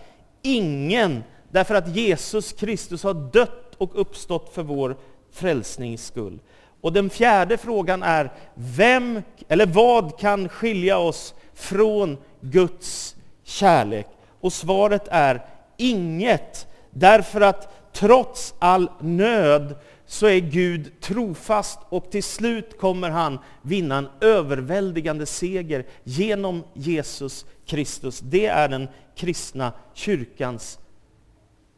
ingen, 0.41 1.23
därför 1.51 1.75
att 1.75 1.95
Jesus 1.95 2.53
Kristus 2.53 3.03
har 3.03 3.13
dött 3.13 3.72
och 3.83 4.01
uppstått 4.01 4.53
för 4.53 4.63
vår 4.63 4.95
frälsnings 5.31 6.05
skull. 6.05 6.39
Och 6.81 6.93
den 6.93 7.09
fjärde 7.09 7.57
frågan 7.57 8.03
är, 8.03 8.31
vem, 8.55 9.21
eller 9.47 9.65
vad 9.65 10.19
kan 10.19 10.49
skilja 10.49 10.97
oss 10.97 11.33
från 11.53 12.17
Guds 12.41 13.15
kärlek? 13.43 14.07
Och 14.39 14.53
svaret 14.53 15.07
är, 15.07 15.45
inget, 15.77 16.67
därför 16.91 17.41
att 17.41 17.93
trots 17.93 18.53
all 18.59 18.91
nöd 18.99 19.75
så 20.05 20.27
är 20.27 20.39
Gud 20.39 21.01
trofast 21.01 21.79
och 21.89 22.11
till 22.11 22.23
slut 22.23 22.79
kommer 22.79 23.09
han 23.09 23.39
vinna 23.61 23.97
en 23.97 24.07
överväldigande 24.21 25.25
seger 25.25 25.85
genom 26.03 26.63
Jesus 26.73 27.45
Kristus. 27.65 28.19
Det 28.19 28.45
är 28.45 28.67
den 28.69 28.87
kristna 29.15 29.73
kyrkans 29.93 30.79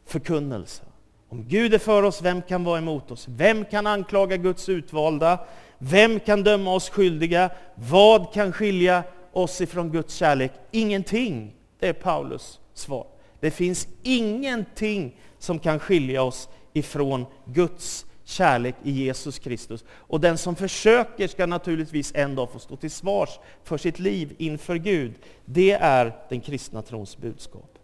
förkunnelse. 0.06 0.82
Om 1.28 1.48
Gud 1.48 1.74
är 1.74 1.78
för 1.78 2.02
oss, 2.02 2.22
vem 2.22 2.42
kan 2.42 2.64
vara 2.64 2.78
emot 2.78 3.10
oss? 3.10 3.26
Vem 3.28 3.64
kan 3.64 3.86
anklaga 3.86 4.36
Guds 4.36 4.68
utvalda? 4.68 5.38
Vem 5.78 6.20
kan 6.20 6.42
döma 6.42 6.74
oss 6.74 6.90
skyldiga? 6.90 7.50
Vad 7.74 8.32
kan 8.32 8.52
skilja 8.52 9.04
oss 9.32 9.60
ifrån 9.60 9.90
Guds 9.92 10.14
kärlek? 10.14 10.52
Ingenting. 10.70 11.54
Det 11.78 11.88
är 11.88 11.92
Paulus 11.92 12.60
svar. 12.74 13.06
Det 13.40 13.50
finns 13.50 13.88
ingenting 14.02 15.20
som 15.38 15.58
kan 15.58 15.78
skilja 15.78 16.22
oss 16.22 16.48
ifrån 16.72 17.26
Guds 17.44 18.06
kärlek 18.24 18.74
i 18.82 18.90
Jesus 18.90 19.38
Kristus. 19.38 19.84
Och 19.90 20.20
den 20.20 20.38
som 20.38 20.56
försöker 20.56 21.28
ska 21.28 21.46
naturligtvis 21.46 22.12
en 22.14 22.34
dag 22.34 22.50
få 22.50 22.58
stå 22.58 22.76
till 22.76 22.90
svars 22.90 23.30
för 23.64 23.78
sitt 23.78 23.98
liv 23.98 24.34
inför 24.38 24.76
Gud. 24.76 25.14
Det 25.44 25.72
är 25.72 26.16
den 26.28 26.40
kristna 26.40 26.82
trons 26.82 27.16
budskap. 27.16 27.75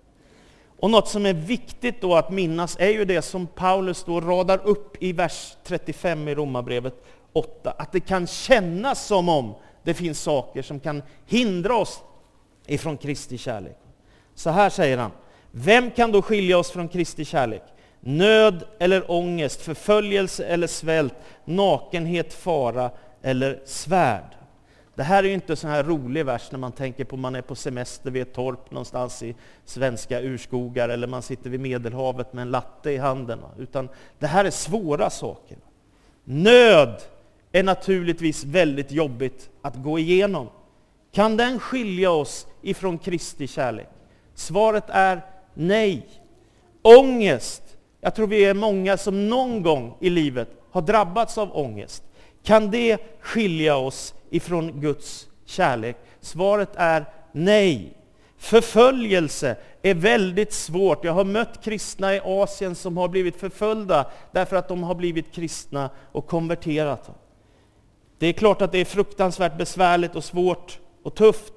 Och 0.82 0.90
något 0.90 1.08
som 1.08 1.26
är 1.26 1.34
viktigt 1.34 2.00
då 2.00 2.14
att 2.14 2.30
minnas 2.30 2.76
är 2.80 2.88
ju 2.88 3.04
det 3.04 3.22
som 3.22 3.46
Paulus 3.46 4.04
då 4.04 4.20
radar 4.20 4.60
upp 4.64 5.02
i 5.02 5.12
vers 5.12 5.56
35 5.64 6.28
i 6.28 6.34
Romarbrevet 6.34 6.94
8, 7.32 7.74
att 7.78 7.92
det 7.92 8.00
kan 8.00 8.26
kännas 8.26 9.06
som 9.06 9.28
om 9.28 9.54
det 9.82 9.94
finns 9.94 10.20
saker 10.20 10.62
som 10.62 10.80
kan 10.80 11.02
hindra 11.26 11.76
oss 11.76 12.02
ifrån 12.66 12.96
Kristi 12.96 13.38
kärlek. 13.38 13.78
Så 14.34 14.50
här 14.50 14.70
säger 14.70 14.98
han, 14.98 15.10
vem 15.50 15.90
kan 15.90 16.12
då 16.12 16.22
skilja 16.22 16.58
oss 16.58 16.70
från 16.70 16.88
Kristi 16.88 17.24
kärlek? 17.24 17.62
nöd 18.04 18.64
eller 18.78 19.10
ångest, 19.10 19.60
förföljelse 19.60 20.44
eller 20.44 20.66
svält, 20.66 21.14
nakenhet, 21.44 22.34
fara 22.34 22.90
eller 23.22 23.62
svärd. 23.64 24.36
Det 24.94 25.02
här 25.02 25.24
är 25.24 25.28
ju 25.28 25.34
inte 25.34 25.56
så 25.56 25.68
här 25.68 25.84
rolig 25.84 26.26
vers 26.26 26.48
när 26.52 26.58
man 26.58 26.72
tänker 26.72 27.04
på 27.04 27.16
man 27.16 27.34
är 27.34 27.42
på 27.42 27.54
semester 27.54 28.10
vid 28.10 28.22
ett 28.22 28.34
torp 28.34 28.70
någonstans 28.70 29.22
i 29.22 29.34
svenska 29.64 30.20
urskogar 30.20 30.88
eller 30.88 31.06
man 31.06 31.22
sitter 31.22 31.50
vid 31.50 31.60
Medelhavet 31.60 32.32
med 32.32 32.42
en 32.42 32.50
latte 32.50 32.90
i 32.90 32.96
handen. 32.96 33.38
Utan 33.58 33.88
det 34.18 34.26
här 34.26 34.44
är 34.44 34.50
svåra 34.50 35.10
saker. 35.10 35.58
Nöd 36.24 37.02
är 37.52 37.62
naturligtvis 37.62 38.44
väldigt 38.44 38.92
jobbigt 38.92 39.50
att 39.62 39.76
gå 39.76 39.98
igenom. 39.98 40.48
Kan 41.12 41.36
den 41.36 41.58
skilja 41.58 42.10
oss 42.10 42.46
ifrån 42.62 42.98
Kristi 42.98 43.46
kärlek? 43.46 43.88
Svaret 44.34 44.84
är 44.88 45.20
nej. 45.54 46.06
Ångest 46.82 47.62
jag 48.04 48.14
tror 48.14 48.26
vi 48.26 48.44
är 48.44 48.54
många 48.54 48.96
som 48.96 49.28
någon 49.28 49.62
gång 49.62 49.96
i 50.00 50.10
livet 50.10 50.48
har 50.70 50.82
drabbats 50.82 51.38
av 51.38 51.56
ångest. 51.56 52.04
Kan 52.42 52.70
det 52.70 52.98
skilja 53.20 53.76
oss 53.76 54.14
ifrån 54.30 54.80
Guds 54.80 55.26
kärlek? 55.44 55.96
Svaret 56.20 56.70
är 56.74 57.04
nej. 57.32 57.96
Förföljelse 58.38 59.56
är 59.82 59.94
väldigt 59.94 60.52
svårt. 60.52 61.04
Jag 61.04 61.12
har 61.12 61.24
mött 61.24 61.64
kristna 61.64 62.14
i 62.14 62.20
Asien 62.24 62.74
som 62.74 62.96
har 62.96 63.08
blivit 63.08 63.36
förföljda 63.36 64.10
därför 64.32 64.56
att 64.56 64.68
de 64.68 64.82
har 64.82 64.94
blivit 64.94 65.32
kristna 65.32 65.90
och 66.12 66.26
konverterat. 66.26 67.10
Det 68.18 68.26
är 68.26 68.32
klart 68.32 68.62
att 68.62 68.72
det 68.72 68.78
är 68.78 68.84
fruktansvärt 68.84 69.58
besvärligt 69.58 70.14
och 70.14 70.24
svårt 70.24 70.78
och 71.02 71.14
tufft. 71.14 71.52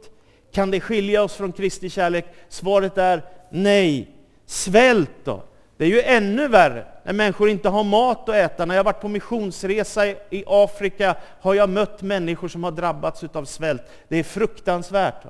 Kan 0.52 0.72
det 0.72 0.80
skilja 0.80 1.24
oss 1.24 1.34
från 1.34 1.52
Kristi 1.52 1.90
kärlek? 1.90 2.26
Svaret 2.50 2.98
är 2.98 3.24
nej. 3.52 4.10
Svält 4.46 5.12
då? 5.24 5.44
Det 5.78 5.86
är 5.86 5.90
ju 5.90 6.02
ännu 6.02 6.48
värre 6.48 6.86
när 7.04 7.14
människor 7.14 7.50
inte 7.50 7.70
har 7.70 7.84
mat 7.84 8.30
att 8.30 8.36
äta. 8.36 8.66
När 8.66 8.76
jag 8.76 8.84
varit 8.84 9.02
på 9.02 9.08
missionsresa 9.08 10.08
i 10.08 10.44
Afrika 10.48 11.16
har 11.42 11.54
jag 11.54 11.70
mött 11.70 12.02
människor 12.02 12.48
som 12.48 12.64
har 12.64 12.72
drabbats 12.72 13.24
av 13.24 13.46
svält. 13.46 13.82
Det 14.08 14.18
är 14.18 14.24
fruktansvärt. 14.24 15.24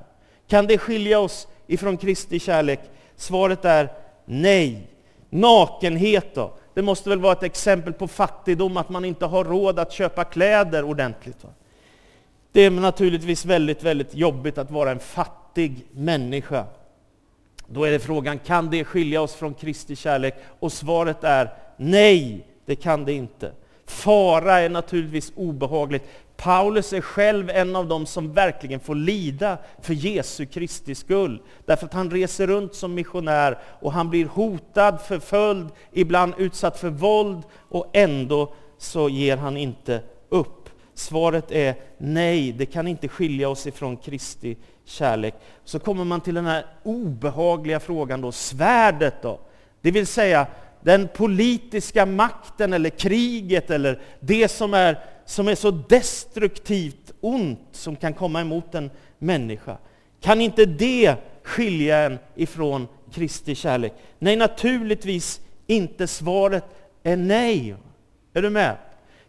Kan 0.47 0.67
det 0.67 0.77
skilja 0.77 1.19
oss 1.19 1.47
ifrån 1.67 1.97
Kristi 1.97 2.39
kärlek? 2.39 2.79
Svaret 3.15 3.65
är 3.65 3.91
nej. 4.25 4.87
Nakenhet 5.29 6.35
då? 6.35 6.53
Det 6.73 6.81
måste 6.81 7.09
väl 7.09 7.19
vara 7.19 7.33
ett 7.33 7.43
exempel 7.43 7.93
på 7.93 8.07
fattigdom, 8.07 8.77
att 8.77 8.89
man 8.89 9.05
inte 9.05 9.25
har 9.25 9.43
råd 9.43 9.79
att 9.79 9.91
köpa 9.91 10.23
kläder 10.23 10.83
ordentligt. 10.83 11.43
Va? 11.43 11.49
Det 12.51 12.61
är 12.61 12.71
naturligtvis 12.71 13.45
väldigt, 13.45 13.83
väldigt 13.83 14.15
jobbigt 14.15 14.57
att 14.57 14.71
vara 14.71 14.91
en 14.91 14.99
fattig 14.99 15.87
människa. 15.91 16.65
Då 17.67 17.83
är 17.83 17.91
det 17.91 17.99
frågan, 17.99 18.39
kan 18.39 18.69
det 18.69 18.83
skilja 18.83 19.21
oss 19.21 19.33
från 19.33 19.53
Kristi 19.53 19.95
kärlek? 19.95 20.35
Och 20.59 20.71
svaret 20.71 21.23
är 21.23 21.53
nej, 21.77 22.47
det 22.65 22.75
kan 22.75 23.05
det 23.05 23.13
inte. 23.13 23.51
Fara 23.85 24.59
är 24.59 24.69
naturligtvis 24.69 25.33
obehagligt. 25.35 26.03
Paulus 26.37 26.93
är 26.93 27.01
själv 27.01 27.49
en 27.49 27.75
av 27.75 27.87
dem 27.87 28.05
som 28.05 28.33
verkligen 28.33 28.79
får 28.79 28.95
lida 28.95 29.57
för 29.81 29.93
Jesu 29.93 30.45
Kristi 30.45 30.95
skull. 30.95 31.41
Därför 31.65 31.85
att 31.85 31.93
han 31.93 32.11
reser 32.11 32.47
runt 32.47 32.75
som 32.75 32.93
missionär 32.93 33.57
och 33.81 33.91
han 33.91 34.09
blir 34.09 34.25
hotad, 34.25 35.01
förföljd, 35.01 35.67
ibland 35.91 36.33
utsatt 36.37 36.79
för 36.79 36.89
våld 36.89 37.43
och 37.69 37.89
ändå 37.93 38.53
så 38.77 39.09
ger 39.09 39.37
han 39.37 39.57
inte 39.57 40.01
upp. 40.29 40.64
Svaret 40.95 41.51
är 41.51 41.75
nej, 41.97 42.51
det 42.51 42.65
kan 42.65 42.87
inte 42.87 43.07
skilja 43.07 43.49
oss 43.49 43.67
ifrån 43.67 43.97
Kristi 43.97 44.57
kärlek. 44.85 45.35
Så 45.63 45.79
kommer 45.79 46.03
man 46.03 46.21
till 46.21 46.35
den 46.35 46.45
här 46.45 46.65
obehagliga 46.83 47.79
frågan 47.79 48.21
då, 48.21 48.31
svärdet 48.31 49.21
då? 49.21 49.39
Det 49.81 49.91
vill 49.91 50.07
säga 50.07 50.47
den 50.81 51.07
politiska 51.07 52.05
makten 52.05 52.73
eller 52.73 52.89
kriget 52.89 53.69
eller 53.69 54.01
det 54.19 54.47
som 54.47 54.73
är, 54.73 54.99
som 55.25 55.47
är 55.47 55.55
så 55.55 55.71
destruktivt 55.71 57.13
ont 57.21 57.59
som 57.71 57.95
kan 57.95 58.13
komma 58.13 58.41
emot 58.41 58.75
en 58.75 58.91
människa. 59.17 59.77
Kan 60.21 60.41
inte 60.41 60.65
det 60.65 61.15
skilja 61.43 61.97
en 61.97 62.19
ifrån 62.35 62.87
Kristi 63.11 63.55
kärlek? 63.55 63.93
Nej, 64.19 64.35
naturligtvis 64.35 65.41
inte. 65.67 66.07
Svaret 66.07 66.65
är 67.03 67.17
nej. 67.17 67.75
Är 68.33 68.41
du 68.41 68.49
med? 68.49 68.75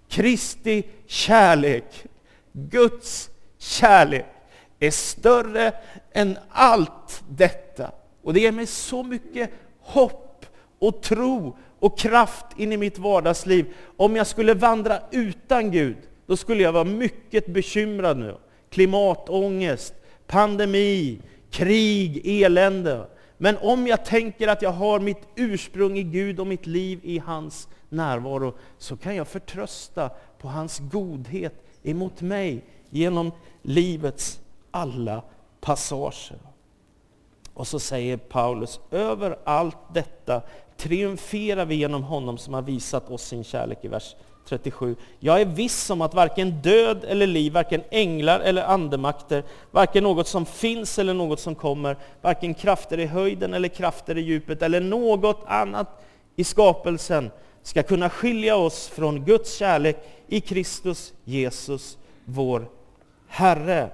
Kristi 0.08 0.84
kärlek, 1.06 2.04
Guds 2.52 3.30
kärlek, 3.58 4.26
är 4.80 4.90
större 4.90 5.72
än 6.12 6.38
allt 6.50 7.22
detta. 7.28 7.90
Och 8.22 8.34
det 8.34 8.40
ger 8.40 8.52
mig 8.52 8.66
så 8.66 9.02
mycket 9.02 9.50
hopp 9.80 10.46
och 10.78 11.02
tro 11.02 11.56
och 11.78 11.98
kraft 11.98 12.46
in 12.56 12.72
i 12.72 12.76
mitt 12.76 12.98
vardagsliv. 12.98 13.66
Om 13.96 14.16
jag 14.16 14.26
skulle 14.26 14.54
vandra 14.54 15.00
utan 15.10 15.70
Gud, 15.70 15.96
då 16.26 16.36
skulle 16.36 16.62
jag 16.62 16.72
vara 16.72 16.84
mycket 16.84 17.46
bekymrad 17.46 18.18
nu. 18.18 18.36
Klimatångest, 18.70 19.94
pandemi, 20.26 21.18
krig, 21.50 22.42
elände. 22.42 23.06
Men 23.38 23.56
om 23.58 23.86
jag 23.86 24.04
tänker 24.04 24.48
att 24.48 24.62
jag 24.62 24.72
har 24.72 25.00
mitt 25.00 25.28
ursprung 25.36 25.98
i 25.98 26.02
Gud 26.02 26.40
och 26.40 26.46
mitt 26.46 26.66
liv 26.66 27.00
i 27.02 27.18
hans 27.18 27.68
närvaro, 27.88 28.54
så 28.78 28.96
kan 28.96 29.16
jag 29.16 29.28
förtrösta 29.28 30.10
på 30.38 30.48
hans 30.48 30.78
godhet 30.78 31.54
emot 31.82 32.20
mig 32.20 32.64
genom 32.90 33.32
livets 33.62 34.40
alla 34.70 35.22
passager. 35.60 36.38
Och 37.54 37.66
så 37.66 37.78
säger 37.78 38.16
Paulus, 38.16 38.80
över 38.90 39.38
allt 39.44 39.76
detta 39.94 40.42
triumferar 40.76 41.64
vi 41.64 41.74
genom 41.74 42.02
honom 42.02 42.38
som 42.38 42.54
har 42.54 42.62
visat 42.62 43.10
oss 43.10 43.22
sin 43.22 43.44
kärlek 43.44 43.84
i 43.84 43.88
vers 43.88 44.16
37. 44.48 44.96
Jag 45.18 45.40
är 45.40 45.44
viss 45.44 45.90
om 45.90 46.00
att 46.00 46.14
varken 46.14 46.50
död 46.50 47.04
eller 47.04 47.26
liv, 47.26 47.52
varken 47.52 47.82
änglar 47.90 48.40
eller 48.40 48.62
andemakter, 48.62 49.42
varken 49.70 50.04
något 50.04 50.28
som 50.28 50.46
finns 50.46 50.98
eller 50.98 51.14
något 51.14 51.40
som 51.40 51.54
kommer, 51.54 51.96
varken 52.22 52.54
krafter 52.54 52.98
i 52.98 53.06
höjden 53.06 53.54
eller 53.54 53.68
krafter 53.68 54.18
i 54.18 54.20
djupet 54.20 54.62
eller 54.62 54.80
något 54.80 55.44
annat 55.46 56.02
i 56.36 56.44
skapelsen 56.44 57.30
ska 57.62 57.82
kunna 57.82 58.10
skilja 58.10 58.56
oss 58.56 58.88
från 58.88 59.24
Guds 59.24 59.56
kärlek 59.56 59.96
i 60.26 60.40
Kristus 60.40 61.12
Jesus, 61.24 61.98
vår 62.24 62.68
Herre. 63.28 63.90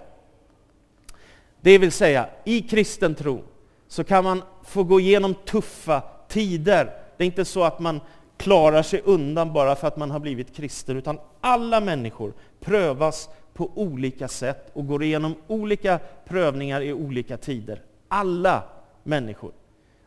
Det 1.60 1.78
vill 1.78 1.92
säga, 1.92 2.26
i 2.44 2.60
kristen 2.60 3.14
tro 3.14 3.42
så 3.88 4.04
kan 4.04 4.24
man 4.24 4.42
få 4.64 4.82
gå 4.82 5.00
igenom 5.00 5.34
tuffa 5.34 6.02
tider. 6.28 6.84
Det 7.16 7.24
är 7.24 7.26
inte 7.26 7.44
så 7.44 7.64
att 7.64 7.78
man 7.78 8.00
klarar 8.42 8.82
sig 8.82 9.02
undan 9.04 9.52
bara 9.52 9.76
för 9.76 9.88
att 9.88 9.96
man 9.96 10.10
har 10.10 10.20
blivit 10.20 10.56
kristen, 10.56 10.96
utan 10.96 11.18
alla 11.40 11.80
människor 11.80 12.32
prövas 12.60 13.28
på 13.54 13.70
olika 13.74 14.28
sätt 14.28 14.70
och 14.72 14.86
går 14.86 15.02
igenom 15.02 15.34
olika 15.46 16.00
prövningar 16.24 16.80
i 16.80 16.92
olika 16.92 17.36
tider. 17.36 17.82
Alla 18.08 18.62
människor. 19.02 19.52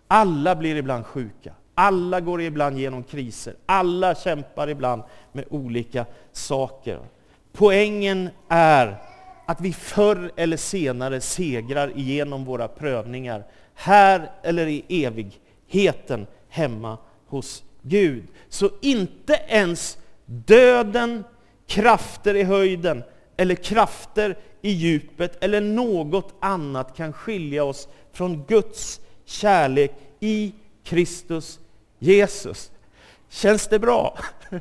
Alla 0.08 0.56
blir 0.56 0.76
ibland 0.76 1.06
sjuka. 1.06 1.54
Alla 1.76 2.20
går 2.20 2.42
ibland 2.42 2.78
genom 2.78 3.04
kriser. 3.04 3.54
Alla 3.66 4.16
kämpar 4.16 4.70
ibland 4.70 5.04
med 5.32 5.46
olika 5.50 6.06
saker. 6.32 7.00
Poängen 7.52 8.30
är 8.50 8.98
att 9.46 9.62
vi 9.62 9.74
förr 9.74 10.32
eller 10.36 10.58
senare 10.58 11.22
segrar 11.22 11.98
igenom 11.98 12.46
våra 12.46 12.68
prövningar, 12.68 13.44
här 13.74 14.32
eller 14.44 14.68
i 14.68 15.06
evigheten 15.06 16.28
hemma 16.50 16.98
hos 17.28 17.64
Gud. 17.88 18.24
Så 18.50 18.70
inte 18.82 19.42
ens 19.48 19.98
döden, 20.26 21.24
krafter 21.68 22.36
i 22.36 22.44
höjden 22.44 23.04
eller 23.38 23.56
krafter 23.56 24.38
i 24.62 24.72
djupet 24.72 25.44
eller 25.44 25.62
något 25.62 26.34
annat 26.40 26.98
kan 26.98 27.14
skilja 27.14 27.64
oss 27.64 27.88
från 28.14 28.46
Guds 28.46 29.02
kärlek 29.26 29.92
i 30.20 30.54
Kristus 30.84 31.60
Jesus. 32.00 32.72
Känns 33.30 33.68
det 33.68 33.80
bra? 33.80 34.18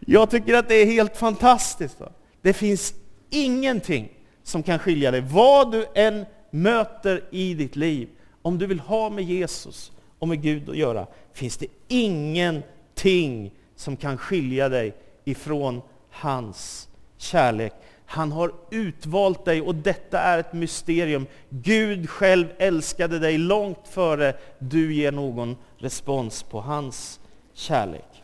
Jag 0.00 0.30
tycker 0.30 0.54
att 0.54 0.68
det 0.68 0.74
är 0.74 0.86
helt 0.86 1.16
fantastiskt. 1.16 1.98
Det 2.42 2.52
finns 2.52 2.94
ingenting 3.30 4.08
som 4.42 4.62
kan 4.62 4.78
skilja 4.78 5.10
dig. 5.10 5.20
Vad 5.20 5.72
du 5.72 5.86
än 5.94 6.26
möter 6.50 7.24
i 7.30 7.54
ditt 7.54 7.76
liv, 7.76 8.08
om 8.42 8.58
du 8.58 8.66
vill 8.66 8.80
ha 8.80 9.10
med 9.10 9.24
Jesus 9.24 9.92
och 10.18 10.28
med 10.28 10.42
Gud 10.42 10.68
att 10.68 10.76
göra, 10.76 11.06
finns 11.32 11.56
det 11.56 11.66
ingenting 11.88 13.52
som 13.76 13.96
kan 13.96 14.18
skilja 14.18 14.68
dig 14.68 14.94
ifrån 15.24 15.82
hans 16.10 16.88
kärlek. 17.16 17.72
Han 18.06 18.32
har 18.32 18.52
utvalt 18.70 19.44
dig 19.44 19.62
och 19.62 19.74
detta 19.74 20.20
är 20.20 20.38
ett 20.38 20.52
mysterium. 20.52 21.26
Gud 21.48 22.10
själv 22.10 22.46
älskade 22.58 23.18
dig 23.18 23.38
långt 23.38 23.88
före 23.90 24.34
du 24.58 24.94
ger 24.94 25.12
någon 25.12 25.56
respons 25.78 26.42
på 26.42 26.60
hans 26.60 27.20
kärlek. 27.54 28.22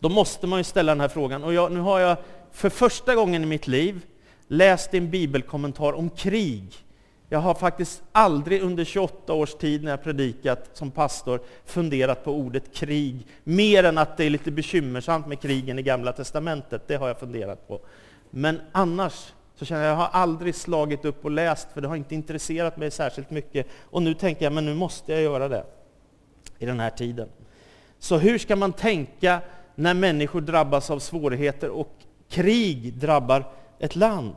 Då 0.00 0.08
måste 0.08 0.46
man 0.46 0.60
ju 0.60 0.64
ställa 0.64 0.92
den 0.92 1.00
här 1.00 1.08
frågan, 1.08 1.44
och 1.44 1.54
jag, 1.54 1.72
nu 1.72 1.80
har 1.80 2.00
jag 2.00 2.16
för 2.52 2.70
första 2.70 3.14
gången 3.14 3.42
i 3.42 3.46
mitt 3.46 3.66
liv 3.66 4.00
läst 4.48 4.94
en 4.94 5.10
bibelkommentar 5.10 5.92
om 5.92 6.10
krig. 6.10 6.83
Jag 7.28 7.38
har 7.38 7.54
faktiskt 7.54 8.02
aldrig 8.12 8.62
under 8.62 8.84
28 8.84 9.32
års 9.32 9.54
tid 9.54 9.84
när 9.84 9.90
jag 9.90 10.02
predikat 10.02 10.70
som 10.72 10.90
pastor 10.90 11.40
funderat 11.64 12.24
på 12.24 12.32
ordet 12.32 12.74
krig, 12.74 13.26
mer 13.44 13.84
än 13.84 13.98
att 13.98 14.16
det 14.16 14.24
är 14.24 14.30
lite 14.30 14.50
bekymmersamt 14.50 15.26
med 15.26 15.40
krigen 15.40 15.78
i 15.78 15.82
Gamla 15.82 16.12
Testamentet. 16.12 16.82
Det 16.86 16.96
har 16.96 17.08
jag 17.08 17.20
funderat 17.20 17.68
på. 17.68 17.80
Men 18.30 18.60
annars 18.72 19.32
så 19.56 19.64
känner 19.64 19.82
jag, 19.82 19.90
jag 19.90 19.96
har 19.96 20.08
aldrig 20.12 20.54
slagit 20.54 21.04
upp 21.04 21.24
och 21.24 21.30
läst, 21.30 21.68
för 21.74 21.80
det 21.80 21.88
har 21.88 21.96
inte 21.96 22.14
intresserat 22.14 22.76
mig 22.76 22.90
särskilt 22.90 23.30
mycket. 23.30 23.66
Och 23.82 24.02
nu 24.02 24.14
tänker 24.14 24.44
jag, 24.44 24.52
men 24.52 24.64
nu 24.64 24.74
måste 24.74 25.12
jag 25.12 25.22
göra 25.22 25.48
det 25.48 25.64
i 26.58 26.66
den 26.66 26.80
här 26.80 26.90
tiden. 26.90 27.28
Så 27.98 28.16
hur 28.16 28.38
ska 28.38 28.56
man 28.56 28.72
tänka 28.72 29.40
när 29.74 29.94
människor 29.94 30.40
drabbas 30.40 30.90
av 30.90 30.98
svårigheter 30.98 31.70
och 31.70 31.92
krig 32.28 32.94
drabbar 32.94 33.52
ett 33.78 33.96
land? 33.96 34.36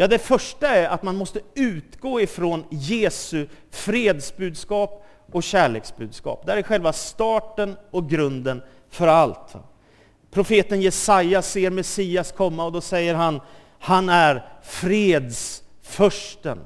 Ja, 0.00 0.06
det 0.06 0.18
första 0.18 0.68
är 0.68 0.88
att 0.88 1.02
man 1.02 1.16
måste 1.16 1.40
utgå 1.54 2.20
ifrån 2.20 2.64
Jesu 2.70 3.46
fredsbudskap 3.70 5.06
och 5.32 5.42
kärleksbudskap. 5.42 6.46
Det 6.46 6.52
är 6.52 6.62
själva 6.62 6.92
starten 6.92 7.76
och 7.90 8.10
grunden 8.10 8.62
för 8.90 9.06
allt. 9.06 9.54
Profeten 10.30 10.80
Jesaja 10.80 11.42
ser 11.42 11.70
Messias 11.70 12.32
komma 12.32 12.64
och 12.64 12.72
då 12.72 12.80
säger 12.80 13.14
han, 13.14 13.40
han 13.78 14.08
är 14.08 14.46
fredsförsten. 14.62 16.58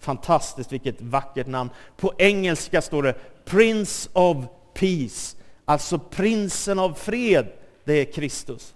Fantastiskt, 0.00 0.72
vilket 0.72 1.00
vackert 1.00 1.46
namn. 1.46 1.70
På 1.96 2.12
engelska 2.18 2.82
står 2.82 3.02
det 3.02 3.14
Prince 3.44 4.10
of 4.12 4.36
Peace, 4.74 5.36
alltså 5.64 5.98
prinsen 5.98 6.78
av 6.78 6.94
fred, 6.94 7.46
det 7.84 7.92
är 7.92 8.12
Kristus. 8.12 8.74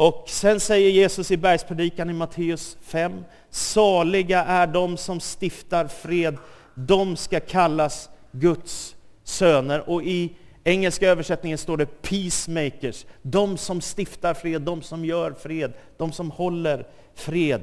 Och 0.00 0.24
sen 0.26 0.60
säger 0.60 0.90
Jesus 0.90 1.30
i 1.30 1.36
bergspredikan 1.36 2.10
i 2.10 2.12
Matteus 2.12 2.76
5, 2.82 3.24
saliga 3.50 4.44
är 4.44 4.66
de 4.66 4.96
som 4.96 5.20
stiftar 5.20 5.86
fred, 5.86 6.36
de 6.74 7.16
ska 7.16 7.40
kallas 7.40 8.08
Guds 8.32 8.96
söner. 9.24 9.90
Och 9.90 10.02
i 10.02 10.32
engelska 10.64 11.08
översättningen 11.08 11.58
står 11.58 11.76
det 11.76 12.02
peacemakers, 12.02 13.06
de 13.22 13.56
som 13.56 13.80
stiftar 13.80 14.34
fred, 14.34 14.62
de 14.62 14.82
som 14.82 15.04
gör 15.04 15.32
fred, 15.32 15.72
de 15.96 16.12
som 16.12 16.30
håller 16.30 16.86
fred. 17.14 17.62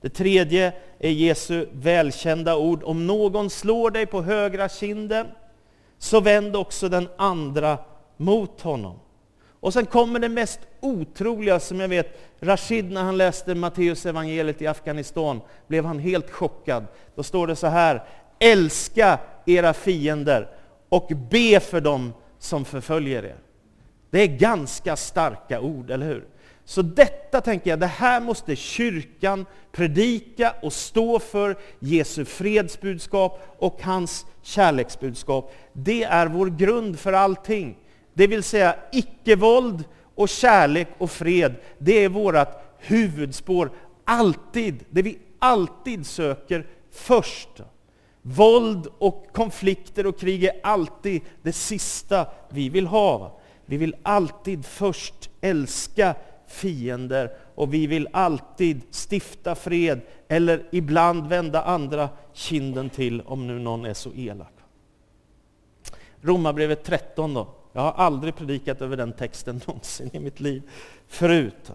Det 0.00 0.08
tredje 0.08 0.72
är 0.98 1.10
Jesu 1.10 1.66
välkända 1.72 2.56
ord, 2.56 2.82
om 2.84 3.06
någon 3.06 3.50
slår 3.50 3.90
dig 3.90 4.06
på 4.06 4.22
högra 4.22 4.68
kinden, 4.68 5.26
så 5.98 6.20
vänd 6.20 6.56
också 6.56 6.88
den 6.88 7.08
andra 7.16 7.78
mot 8.16 8.60
honom. 8.60 8.98
Och 9.60 9.72
sen 9.72 9.86
kommer 9.86 10.20
det 10.20 10.28
mest 10.28 10.60
otroliga 10.80 11.60
som 11.60 11.80
jag 11.80 11.88
vet, 11.88 12.20
Rashid 12.40 12.90
när 12.90 13.02
han 13.02 13.16
läste 13.16 13.54
Matteus 13.54 14.06
evangeliet 14.06 14.62
i 14.62 14.66
Afghanistan 14.66 15.40
blev 15.66 15.84
han 15.84 15.98
helt 15.98 16.30
chockad. 16.30 16.86
Då 17.14 17.22
står 17.22 17.46
det 17.46 17.56
så 17.56 17.66
här, 17.66 18.04
älska 18.38 19.18
era 19.46 19.74
fiender 19.74 20.48
och 20.88 21.12
be 21.30 21.60
för 21.60 21.80
dem 21.80 22.12
som 22.38 22.64
förföljer 22.64 23.24
er. 23.24 23.36
Det 24.10 24.20
är 24.20 24.26
ganska 24.26 24.96
starka 24.96 25.60
ord, 25.60 25.90
eller 25.90 26.06
hur? 26.06 26.24
Så 26.64 26.82
detta 26.82 27.40
tänker 27.40 27.70
jag, 27.70 27.80
det 27.80 27.86
här 27.86 28.20
måste 28.20 28.56
kyrkan 28.56 29.46
predika 29.72 30.54
och 30.62 30.72
stå 30.72 31.18
för, 31.18 31.56
Jesu 31.78 32.24
fredsbudskap 32.24 33.40
och 33.58 33.82
hans 33.82 34.26
kärleksbudskap. 34.42 35.54
Det 35.72 36.04
är 36.04 36.26
vår 36.26 36.46
grund 36.46 36.98
för 36.98 37.12
allting. 37.12 37.76
Det 38.16 38.26
vill 38.26 38.42
säga 38.42 38.76
icke-våld 38.92 39.84
och 40.14 40.28
kärlek 40.28 40.88
och 40.98 41.10
fred, 41.10 41.54
det 41.78 42.04
är 42.04 42.08
vårt 42.08 42.48
huvudspår, 42.78 43.70
alltid, 44.04 44.84
det 44.90 45.02
vi 45.02 45.18
alltid 45.38 46.06
söker 46.06 46.66
först. 46.90 47.48
Våld 48.22 48.86
och 48.98 49.26
konflikter 49.32 50.06
och 50.06 50.18
krig 50.18 50.44
är 50.44 50.60
alltid 50.62 51.22
det 51.42 51.52
sista 51.52 52.26
vi 52.48 52.68
vill 52.68 52.86
ha. 52.86 53.40
Vi 53.66 53.76
vill 53.76 53.96
alltid 54.02 54.66
först 54.66 55.30
älska 55.40 56.14
fiender 56.46 57.36
och 57.54 57.74
vi 57.74 57.86
vill 57.86 58.08
alltid 58.12 58.80
stifta 59.10 59.54
fred 59.54 60.00
eller 60.28 60.66
ibland 60.72 61.26
vända 61.26 61.62
andra 61.62 62.08
kinden 62.32 62.90
till 62.90 63.20
om 63.20 63.46
nu 63.46 63.58
någon 63.58 63.84
är 63.84 63.94
så 63.94 64.12
elak. 64.14 64.52
Romarbrevet 66.20 66.84
13 66.84 67.34
då. 67.34 67.54
Jag 67.76 67.82
har 67.82 67.92
aldrig 67.92 68.36
predikat 68.36 68.82
över 68.82 68.96
den 68.96 69.12
texten 69.12 69.60
någonsin 69.66 70.10
i 70.12 70.18
mitt 70.18 70.40
liv 70.40 70.62
förut. 71.08 71.72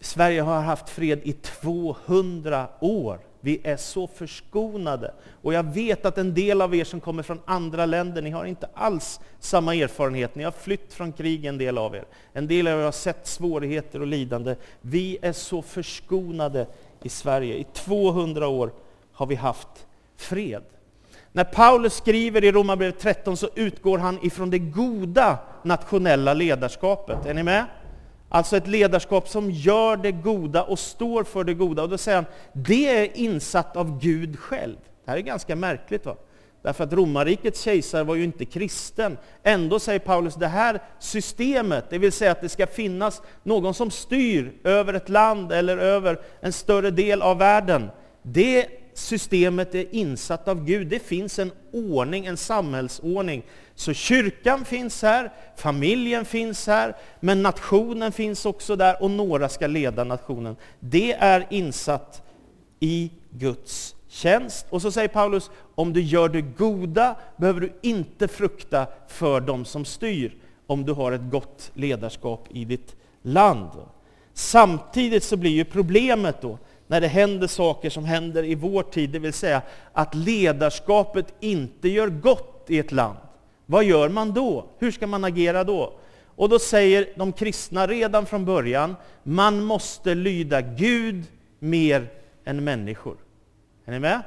Sverige 0.00 0.40
har 0.40 0.60
haft 0.60 0.88
fred 0.88 1.20
i 1.22 1.32
200 1.32 2.68
år. 2.80 3.18
Vi 3.40 3.60
är 3.64 3.76
så 3.76 4.06
förskonade. 4.06 5.14
Och 5.42 5.54
jag 5.54 5.62
vet 5.62 6.04
att 6.04 6.18
en 6.18 6.34
del 6.34 6.60
av 6.60 6.74
er 6.74 6.84
som 6.84 7.00
kommer 7.00 7.22
från 7.22 7.40
andra 7.44 7.86
länder, 7.86 8.22
ni 8.22 8.30
har 8.30 8.44
inte 8.44 8.68
alls 8.74 9.20
samma 9.40 9.74
erfarenhet. 9.74 10.34
Ni 10.34 10.44
har 10.44 10.50
flytt 10.50 10.94
från 10.94 11.12
krig, 11.12 11.44
en 11.44 11.58
del 11.58 11.78
av 11.78 11.94
er. 11.94 12.04
En 12.32 12.46
del 12.46 12.66
av 12.66 12.80
er 12.80 12.84
har 12.84 12.92
sett 12.92 13.26
svårigheter 13.26 14.00
och 14.00 14.06
lidande. 14.06 14.56
Vi 14.80 15.18
är 15.22 15.32
så 15.32 15.62
förskonade 15.62 16.66
i 17.02 17.08
Sverige. 17.08 17.54
I 17.54 17.66
200 17.74 18.48
år 18.48 18.72
har 19.12 19.26
vi 19.26 19.34
haft 19.34 19.86
fred. 20.16 20.62
När 21.36 21.44
Paulus 21.44 21.94
skriver 21.94 22.44
i 22.44 22.52
Romarbrevet 22.52 22.98
13 22.98 23.36
så 23.36 23.48
utgår 23.54 23.98
han 23.98 24.26
ifrån 24.26 24.50
det 24.50 24.58
goda 24.58 25.38
nationella 25.62 26.34
ledarskapet. 26.34 27.26
Är 27.26 27.34
ni 27.34 27.42
med? 27.42 27.64
Alltså 28.28 28.56
ett 28.56 28.66
ledarskap 28.66 29.28
som 29.28 29.50
gör 29.50 29.96
det 29.96 30.12
goda 30.12 30.62
och 30.62 30.78
står 30.78 31.24
för 31.24 31.44
det 31.44 31.54
goda. 31.54 31.82
Och 31.82 31.88
då 31.88 31.98
säger 31.98 32.16
han, 32.16 32.26
det 32.52 32.88
är 32.88 33.16
insatt 33.16 33.76
av 33.76 34.00
Gud 34.00 34.38
själv. 34.38 34.76
Det 35.04 35.10
här 35.10 35.18
är 35.18 35.22
ganska 35.22 35.56
märkligt. 35.56 36.06
va? 36.06 36.16
Därför 36.62 36.84
att 36.84 36.92
romarrikets 36.92 37.62
kejsare 37.62 38.04
var 38.04 38.14
ju 38.14 38.24
inte 38.24 38.44
kristen. 38.44 39.18
Ändå 39.42 39.78
säger 39.78 39.98
Paulus, 39.98 40.34
det 40.34 40.46
här 40.46 40.82
systemet, 40.98 41.84
det 41.90 41.98
vill 41.98 42.12
säga 42.12 42.32
att 42.32 42.40
det 42.40 42.48
ska 42.48 42.66
finnas 42.66 43.22
någon 43.42 43.74
som 43.74 43.90
styr 43.90 44.52
över 44.64 44.94
ett 44.94 45.08
land 45.08 45.52
eller 45.52 45.78
över 45.78 46.20
en 46.40 46.52
större 46.52 46.90
del 46.90 47.22
av 47.22 47.38
världen. 47.38 47.90
Det 48.22 48.85
systemet 48.98 49.74
är 49.74 49.94
insatt 49.94 50.48
av 50.48 50.64
Gud. 50.64 50.86
Det 50.86 50.98
finns 50.98 51.38
en 51.38 51.52
ordning, 51.72 52.26
en 52.26 52.36
samhällsordning. 52.36 53.42
Så 53.74 53.92
kyrkan 53.92 54.64
finns 54.64 55.02
här, 55.02 55.32
familjen 55.56 56.24
finns 56.24 56.66
här, 56.66 56.96
men 57.20 57.42
nationen 57.42 58.12
finns 58.12 58.46
också 58.46 58.76
där 58.76 59.02
och 59.02 59.10
några 59.10 59.48
ska 59.48 59.66
leda 59.66 60.04
nationen. 60.04 60.56
Det 60.80 61.12
är 61.12 61.46
insatt 61.50 62.22
i 62.80 63.10
Guds 63.30 63.94
tjänst. 64.08 64.66
Och 64.70 64.82
så 64.82 64.92
säger 64.92 65.08
Paulus, 65.08 65.50
om 65.74 65.92
du 65.92 66.02
gör 66.02 66.28
det 66.28 66.42
goda 66.42 67.16
behöver 67.36 67.60
du 67.60 67.72
inte 67.82 68.28
frukta 68.28 68.86
för 69.08 69.40
dem 69.40 69.64
som 69.64 69.84
styr, 69.84 70.36
om 70.66 70.84
du 70.84 70.92
har 70.92 71.12
ett 71.12 71.30
gott 71.30 71.70
ledarskap 71.74 72.48
i 72.50 72.64
ditt 72.64 72.96
land. 73.22 73.70
Samtidigt 74.34 75.24
så 75.24 75.36
blir 75.36 75.50
ju 75.50 75.64
problemet 75.64 76.40
då, 76.40 76.58
när 76.86 77.00
det 77.00 77.08
händer 77.08 77.46
saker 77.46 77.90
som 77.90 78.04
händer 78.04 78.44
i 78.44 78.54
vår 78.54 78.82
tid, 78.82 79.10
det 79.10 79.18
vill 79.18 79.32
säga 79.32 79.62
att 79.92 80.14
ledarskapet 80.14 81.34
inte 81.40 81.88
gör 81.88 82.08
gott 82.08 82.64
i 82.68 82.78
ett 82.78 82.92
land. 82.92 83.18
Vad 83.66 83.84
gör 83.84 84.08
man 84.08 84.32
då? 84.32 84.66
Hur 84.78 84.90
ska 84.90 85.06
man 85.06 85.24
agera 85.24 85.64
då? 85.64 85.92
Och 86.36 86.48
då 86.48 86.58
säger 86.58 87.08
de 87.16 87.32
kristna 87.32 87.86
redan 87.86 88.26
från 88.26 88.44
början, 88.44 88.96
man 89.22 89.64
måste 89.64 90.14
lyda 90.14 90.60
Gud 90.60 91.24
mer 91.58 92.08
än 92.44 92.64
människor. 92.64 93.16
Är 93.84 93.92
ni 93.92 93.98
med? 93.98 94.22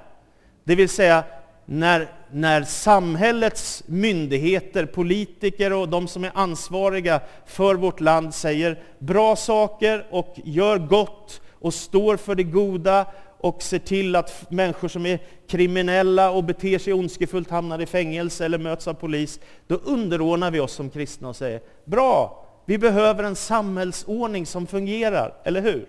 Det 0.64 0.76
vill 0.76 0.90
säga, 0.90 1.24
när, 1.66 2.08
när 2.32 2.64
samhällets 2.64 3.84
myndigheter, 3.86 4.86
politiker 4.86 5.74
och 5.74 5.90
de 5.90 6.08
som 6.08 6.24
är 6.24 6.32
ansvariga 6.34 7.22
för 7.46 7.76
vårt 7.76 8.00
land 8.00 8.34
säger 8.34 8.80
bra 9.00 9.36
saker 9.36 10.06
och 10.10 10.36
gör 10.44 10.78
gott 10.78 11.42
och 11.60 11.74
står 11.74 12.18
för 12.18 12.36
det 12.36 12.44
goda 12.44 13.06
och 13.40 13.62
ser 13.62 13.80
till 13.80 14.16
att 14.16 14.52
människor 14.52 14.88
som 14.88 15.06
är 15.06 15.20
kriminella 15.48 16.32
och 16.32 16.44
beter 16.44 16.80
sig 16.80 16.94
ondskefullt 16.94 17.50
hamnar 17.50 17.82
i 17.82 17.86
fängelse 17.86 18.46
eller 18.46 18.58
möts 18.58 18.88
av 18.88 18.94
polis, 18.94 19.40
då 19.68 19.76
underordnar 19.76 20.52
vi 20.52 20.60
oss 20.60 20.74
som 20.74 20.90
kristna 20.90 21.30
och 21.30 21.36
säger 21.36 21.62
bra, 21.86 22.46
vi 22.66 22.78
behöver 22.78 23.24
en 23.24 23.36
samhällsordning 23.36 24.46
som 24.46 24.68
fungerar, 24.68 25.34
eller 25.44 25.62
hur? 25.62 25.86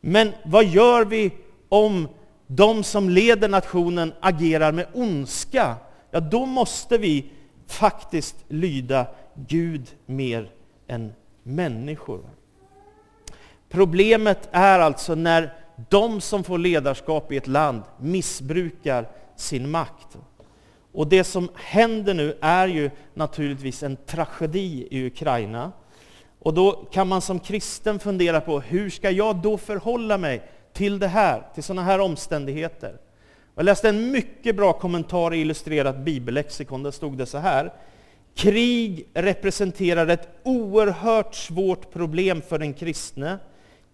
Men 0.00 0.32
vad 0.44 0.64
gör 0.64 1.04
vi 1.04 1.32
om 1.68 2.08
de 2.46 2.84
som 2.84 3.08
leder 3.08 3.48
nationen 3.48 4.12
agerar 4.20 4.72
med 4.72 4.86
ondska? 4.94 5.74
Ja, 6.10 6.20
då 6.20 6.46
måste 6.46 6.98
vi 6.98 7.30
faktiskt 7.66 8.36
lyda 8.48 9.06
Gud 9.34 9.86
mer 10.06 10.50
än 10.86 11.12
människor. 11.42 12.20
Problemet 13.68 14.48
är 14.52 14.78
alltså 14.78 15.14
när 15.14 15.54
de 15.88 16.20
som 16.20 16.44
får 16.44 16.58
ledarskap 16.58 17.32
i 17.32 17.36
ett 17.36 17.46
land 17.46 17.82
missbrukar 18.00 19.08
sin 19.36 19.70
makt. 19.70 20.16
Och 20.92 21.06
det 21.06 21.24
som 21.24 21.48
händer 21.54 22.14
nu 22.14 22.38
är 22.40 22.68
ju 22.68 22.90
naturligtvis 23.14 23.82
en 23.82 23.96
tragedi 23.96 24.88
i 24.90 25.06
Ukraina. 25.06 25.72
Och 26.38 26.54
då 26.54 26.72
kan 26.72 27.08
man 27.08 27.20
som 27.20 27.40
kristen 27.40 27.98
fundera 27.98 28.40
på, 28.40 28.60
hur 28.60 28.90
ska 28.90 29.10
jag 29.10 29.36
då 29.36 29.58
förhålla 29.58 30.18
mig 30.18 30.42
till 30.72 30.98
det 30.98 31.08
här, 31.08 31.42
till 31.54 31.62
sådana 31.62 31.82
här 31.82 31.98
omständigheter? 32.00 32.96
Jag 33.54 33.64
läste 33.64 33.88
en 33.88 34.10
mycket 34.10 34.56
bra 34.56 34.72
kommentar 34.72 35.34
i 35.34 35.40
illustrerat 35.40 35.98
bibellexikon, 35.98 36.82
där 36.82 36.90
stod 36.90 37.18
det 37.18 37.26
så 37.26 37.38
här. 37.38 37.72
Krig 38.34 39.08
representerar 39.14 40.06
ett 40.06 40.28
oerhört 40.42 41.34
svårt 41.34 41.92
problem 41.92 42.42
för 42.42 42.58
den 42.58 42.74
kristne, 42.74 43.38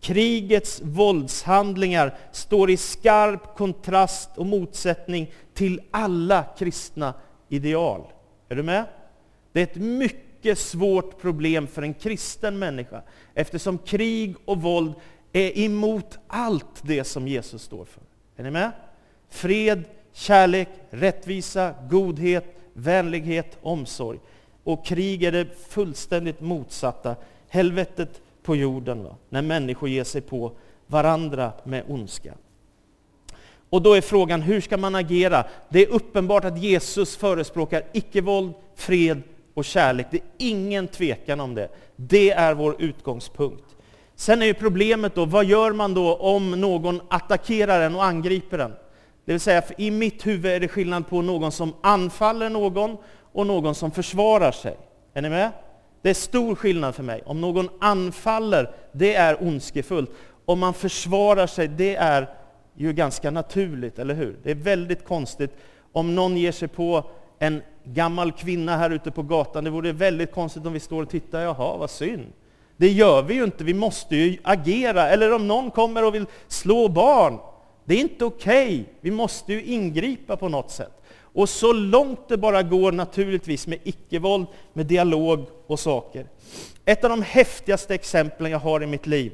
Krigets 0.03 0.81
våldshandlingar 0.85 2.15
står 2.33 2.71
i 2.71 2.77
skarp 2.77 3.57
kontrast 3.57 4.31
och 4.37 4.47
motsättning 4.47 5.33
till 5.55 5.81
alla 5.91 6.45
kristna 6.59 7.15
ideal. 7.49 8.03
Är 8.49 8.55
du 8.55 8.63
med? 8.63 8.85
Det 9.53 9.61
är 9.61 9.65
ett 9.65 9.77
mycket 9.77 10.59
svårt 10.59 11.21
problem 11.21 11.67
för 11.67 11.83
en 11.83 11.95
kristen 11.95 12.59
människa, 12.59 13.03
eftersom 13.35 13.79
krig 13.79 14.35
och 14.45 14.63
våld 14.63 14.95
är 15.33 15.59
emot 15.59 16.19
allt 16.27 16.83
det 16.83 17.05
som 17.05 17.29
Jesus 17.29 17.63
står 17.63 17.85
för. 17.85 18.03
Är 18.37 18.43
ni 18.43 18.51
med? 18.51 18.71
Fred, 19.29 19.85
kärlek, 20.13 20.69
rättvisa, 20.91 21.75
godhet, 21.91 22.57
vänlighet, 22.73 23.59
omsorg. 23.63 24.19
Och 24.65 24.87
krig 24.87 25.23
är 25.23 25.33
det 25.33 25.47
fullständigt 25.69 26.41
motsatta. 26.41 27.17
Helvetet 27.49 28.22
på 28.43 28.57
jorden, 28.57 29.05
va? 29.05 29.17
när 29.29 29.43
människor 29.43 29.89
ger 29.89 30.05
sig 30.05 30.21
på 30.21 30.53
varandra 30.87 31.53
med 31.65 31.85
ondska. 31.89 32.35
Och 33.71 33.83
då 33.83 33.95
är 33.95 34.01
frågan, 34.01 34.43
hur 34.43 34.61
ska 34.61 34.77
man 34.77 34.95
agera? 34.95 35.45
Det 35.69 35.83
är 35.83 35.89
uppenbart 35.89 36.45
att 36.45 36.59
Jesus 36.59 37.17
förespråkar 37.17 37.83
icke-våld, 37.93 38.53
fred 38.75 39.23
och 39.55 39.65
kärlek. 39.65 40.07
Det 40.11 40.17
är 40.17 40.23
ingen 40.39 40.89
tvekan 40.89 41.41
om 41.41 41.55
det. 41.55 41.69
Det 41.97 42.31
är 42.31 42.55
vår 42.55 42.77
utgångspunkt. 42.79 43.65
Sen 44.15 44.43
är 44.43 44.47
ju 44.47 44.55
problemet 44.55 45.15
då, 45.15 45.25
vad 45.25 45.45
gör 45.45 45.73
man 45.73 45.95
då 45.95 46.15
om 46.15 46.51
någon 46.51 47.01
attackerar 47.09 47.81
en 47.81 47.95
och 47.95 48.05
angriper 48.05 48.59
en? 48.59 48.73
Det 49.25 49.33
vill 49.33 49.41
säga, 49.41 49.63
i 49.79 49.91
mitt 49.91 50.27
huvud 50.27 50.53
är 50.53 50.61
det 50.61 50.69
skillnad 50.69 51.09
på 51.09 51.23
någon 51.23 51.53
som 51.53 51.75
anfaller 51.81 52.51
någon 52.51 52.97
och 53.33 53.47
någon 53.47 53.75
som 53.75 53.91
försvarar 53.91 54.53
sig. 54.53 54.77
Är 55.15 55.23
ni 55.23 55.29
med? 55.29 55.51
Det 56.03 56.11
är 56.11 56.15
stor 56.15 56.55
skillnad 56.55 56.95
för 56.95 57.03
mig. 57.03 57.23
Om 57.27 57.41
någon 57.41 57.69
anfaller, 57.81 58.75
det 58.93 59.15
är 59.15 59.43
ondskefullt. 59.43 60.11
Om 60.45 60.59
man 60.59 60.75
försvarar 60.75 61.47
sig, 61.47 61.69
det 61.69 61.97
är 61.97 62.29
ju 62.77 62.93
ganska 62.93 63.31
naturligt, 63.31 63.99
eller 63.99 64.15
hur? 64.15 64.37
Det 64.43 64.51
är 64.51 64.55
väldigt 64.55 65.05
konstigt 65.05 65.51
om 65.93 66.15
någon 66.15 66.37
ger 66.37 66.53
sig 66.53 66.69
på 66.69 67.05
en 67.39 67.63
gammal 67.85 68.33
kvinna 68.33 68.77
här 68.77 68.91
ute 68.91 69.11
på 69.11 69.23
gatan. 69.23 69.65
Det 69.65 69.71
vore 69.71 69.93
väldigt 69.93 70.33
konstigt 70.33 70.67
om 70.67 70.73
vi 70.73 70.81
står 70.81 71.03
och 71.03 71.11
tittar, 71.11 71.41
jaha, 71.41 71.77
vad 71.77 71.91
synd. 71.91 72.33
Det 72.77 72.89
gör 72.89 73.23
vi 73.23 73.35
ju 73.35 73.45
inte, 73.45 73.65
vi 73.65 73.75
måste 73.75 74.17
ju 74.17 74.39
agera. 74.43 75.09
Eller 75.09 75.35
om 75.35 75.49
någon 75.49 75.71
kommer 75.71 76.05
och 76.05 76.15
vill 76.15 76.27
slå 76.49 76.89
barn, 76.89 77.39
det 77.85 77.95
är 77.95 78.01
inte 78.01 78.25
okej. 78.25 78.67
Okay. 78.67 78.85
Vi 79.01 79.11
måste 79.11 79.53
ju 79.53 79.63
ingripa 79.65 80.37
på 80.37 80.49
något 80.49 80.71
sätt. 80.71 81.02
Och 81.33 81.49
så 81.49 81.73
långt 81.73 82.29
det 82.29 82.37
bara 82.37 82.63
går 82.63 82.93
naturligtvis 82.93 83.67
med 83.67 83.79
icke-våld, 83.85 84.47
med 84.73 84.87
dialog 84.87 85.47
och 85.67 85.81
saker. 85.81 86.27
Ett 86.85 87.05
av 87.05 87.11
de 87.11 87.23
häftigaste 87.23 87.95
exemplen 87.95 88.53
jag 88.53 88.59
har 88.59 88.83
i 88.83 88.87
mitt 88.87 89.07
liv, 89.07 89.33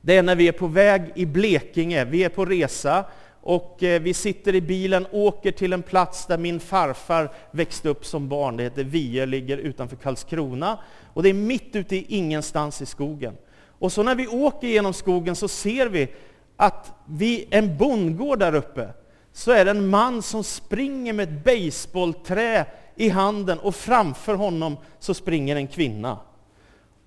det 0.00 0.16
är 0.16 0.22
när 0.22 0.36
vi 0.36 0.48
är 0.48 0.52
på 0.52 0.66
väg 0.66 1.02
i 1.14 1.26
Blekinge. 1.26 2.04
Vi 2.04 2.24
är 2.24 2.28
på 2.28 2.44
resa 2.44 3.04
och 3.40 3.82
eh, 3.82 4.02
vi 4.02 4.14
sitter 4.14 4.54
i 4.54 4.60
bilen, 4.60 5.06
åker 5.10 5.52
till 5.52 5.72
en 5.72 5.82
plats 5.82 6.26
där 6.26 6.38
min 6.38 6.60
farfar 6.60 7.32
växte 7.50 7.88
upp 7.88 8.06
som 8.06 8.28
barn. 8.28 8.56
Det 8.56 8.62
heter 8.62 8.84
Vie, 8.84 9.26
ligger 9.26 9.58
utanför 9.58 9.96
Karlskrona. 9.96 10.78
Och 11.14 11.22
det 11.22 11.28
är 11.28 11.34
mitt 11.34 11.76
ute 11.76 11.96
i 11.96 12.06
ingenstans 12.08 12.82
i 12.82 12.86
skogen. 12.86 13.36
Och 13.78 13.92
så 13.92 14.02
när 14.02 14.14
vi 14.14 14.26
åker 14.26 14.68
genom 14.68 14.92
skogen 14.92 15.36
så 15.36 15.48
ser 15.48 15.86
vi 15.86 16.08
att 16.56 16.92
vi, 17.06 17.46
en 17.50 17.76
bondgård 17.76 18.38
där 18.38 18.54
uppe 18.54 18.88
så 19.36 19.50
är 19.50 19.64
det 19.64 19.70
en 19.70 19.88
man 19.88 20.22
som 20.22 20.44
springer 20.44 21.12
med 21.12 21.28
ett 21.28 21.44
baseballträ 21.44 22.66
i 22.94 23.08
handen 23.08 23.58
och 23.58 23.74
framför 23.74 24.34
honom 24.34 24.76
så 24.98 25.14
springer 25.14 25.56
en 25.56 25.66
kvinna. 25.66 26.18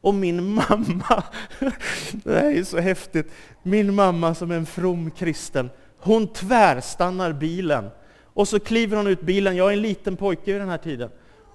Och 0.01 0.13
min 0.13 0.53
mamma, 0.53 1.23
det 2.11 2.39
här 2.39 2.51
är 2.51 2.63
så 2.63 2.79
häftigt, 2.79 3.31
min 3.63 3.95
mamma 3.95 4.35
som 4.35 4.51
är 4.51 4.55
en 4.55 4.65
from 4.65 5.11
kristen, 5.11 5.69
hon 5.99 6.27
tvärstannar 6.27 7.33
bilen. 7.33 7.89
Och 8.33 8.47
så 8.47 8.59
kliver 8.59 8.97
hon 8.97 9.07
ut 9.07 9.21
bilen, 9.21 9.55
jag 9.55 9.69
är 9.69 9.73
en 9.73 9.81
liten 9.81 10.15
pojke 10.15 10.51
vid 10.51 10.61
den 10.61 10.69
här 10.69 10.77
tiden. 10.77 11.09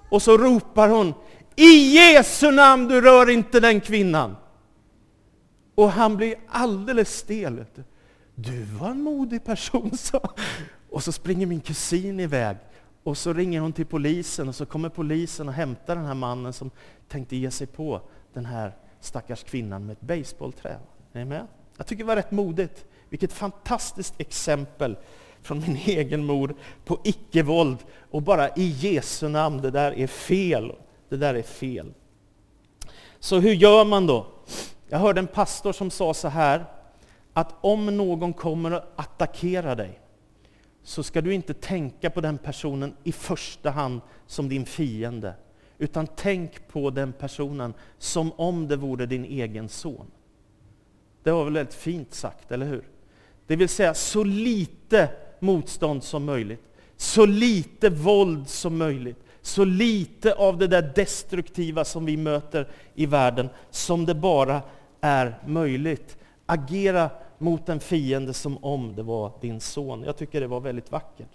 Och 0.09 0.21
så 0.21 0.37
ropar 0.37 0.89
hon, 0.89 1.13
i 1.55 1.95
Jesu 1.95 2.51
namn, 2.51 2.87
du 2.87 3.01
rör 3.01 3.29
inte 3.29 3.59
den 3.59 3.81
kvinnan! 3.81 4.35
Och 5.75 5.91
han 5.91 6.17
blir 6.17 6.35
alldeles 6.47 7.17
stel. 7.17 7.65
Du 8.35 8.63
var 8.63 8.89
en 8.89 9.01
modig 9.01 9.43
person, 9.43 9.91
sa 9.97 10.21
Och 10.89 11.03
så 11.03 11.11
springer 11.11 11.45
min 11.45 11.61
kusin 11.61 12.19
iväg. 12.19 12.57
Och 13.03 13.17
så 13.17 13.33
ringer 13.33 13.59
hon 13.59 13.73
till 13.73 13.85
polisen 13.85 14.47
och 14.47 14.55
så 14.55 14.65
kommer 14.65 14.89
polisen 14.89 15.47
och 15.47 15.53
hämtar 15.53 15.95
den 15.95 16.05
här 16.05 16.13
mannen 16.13 16.53
som 16.53 16.71
tänkte 17.07 17.35
ge 17.35 17.51
sig 17.51 17.67
på 17.67 18.01
den 18.33 18.45
här 18.45 18.75
stackars 18.99 19.43
kvinnan 19.43 19.85
med 19.85 19.93
ett 19.93 20.01
basebollträ. 20.01 20.77
Är 21.13 21.19
ni 21.19 21.25
med? 21.25 21.47
Jag 21.77 21.87
tycker 21.87 22.03
det 22.03 22.07
var 22.07 22.15
rätt 22.15 22.31
modigt. 22.31 22.85
Vilket 23.09 23.33
fantastiskt 23.33 24.13
exempel 24.17 24.97
från 25.41 25.59
min 25.59 25.75
egen 25.85 26.25
mor 26.25 26.55
på 26.85 26.99
icke-våld 27.03 27.77
och 28.11 28.21
bara 28.21 28.49
i 28.49 28.67
Jesu 28.67 29.29
namn, 29.29 29.61
det 29.61 29.71
där 29.71 29.91
är 29.91 30.07
fel. 30.07 30.75
Det 31.09 31.17
där 31.17 31.33
är 31.33 31.41
fel. 31.41 31.93
Så 33.19 33.39
hur 33.39 33.53
gör 33.53 33.85
man 33.85 34.07
då? 34.07 34.27
Jag 34.87 34.99
hörde 34.99 35.19
en 35.19 35.27
pastor 35.27 35.73
som 35.73 35.91
sa 35.91 36.13
så 36.13 36.27
här, 36.27 36.65
att 37.37 37.55
om 37.61 37.97
någon 37.97 38.33
kommer 38.33 38.71
att 38.71 38.93
attackera 38.95 39.75
dig, 39.75 39.99
så 40.83 41.03
ska 41.03 41.21
du 41.21 41.33
inte 41.33 41.53
tänka 41.53 42.09
på 42.09 42.21
den 42.21 42.37
personen 42.37 42.95
i 43.03 43.11
första 43.11 43.69
hand 43.69 44.01
som 44.27 44.49
din 44.49 44.65
fiende, 44.65 45.33
utan 45.77 46.07
tänk 46.15 46.67
på 46.67 46.89
den 46.89 47.13
personen 47.13 47.73
som 47.97 48.31
om 48.31 48.67
det 48.67 48.75
vore 48.75 49.05
din 49.05 49.25
egen 49.25 49.69
son. 49.69 50.11
Det 51.23 51.31
var 51.31 51.43
väl 51.43 51.53
väldigt 51.53 51.75
fint 51.75 52.13
sagt, 52.13 52.51
eller 52.51 52.65
hur? 52.65 52.83
Det 53.47 53.55
vill 53.55 53.69
säga 53.69 53.93
så 53.93 54.23
lite 54.23 55.09
motstånd 55.39 56.03
som 56.03 56.25
möjligt, 56.25 56.63
så 56.97 57.25
lite 57.25 57.89
våld 57.89 58.49
som 58.49 58.77
möjligt, 58.77 59.23
så 59.41 59.65
lite 59.65 60.33
av 60.33 60.57
det 60.57 60.67
där 60.67 60.91
destruktiva 60.95 61.85
som 61.85 62.05
vi 62.05 62.17
möter 62.17 62.67
i 62.93 63.05
världen 63.05 63.49
som 63.69 64.05
det 64.05 64.15
bara 64.15 64.61
är 65.01 65.39
möjligt. 65.45 66.17
Agera 66.45 67.09
mot 67.37 67.69
en 67.69 67.79
fiende 67.79 68.33
som 68.33 68.63
om 68.63 68.95
det 68.95 69.03
var 69.03 69.31
din 69.41 69.59
son. 69.59 70.03
Jag 70.03 70.17
tycker 70.17 70.41
det 70.41 70.47
var 70.47 70.59
väldigt 70.59 70.91
vackert. 70.91 71.29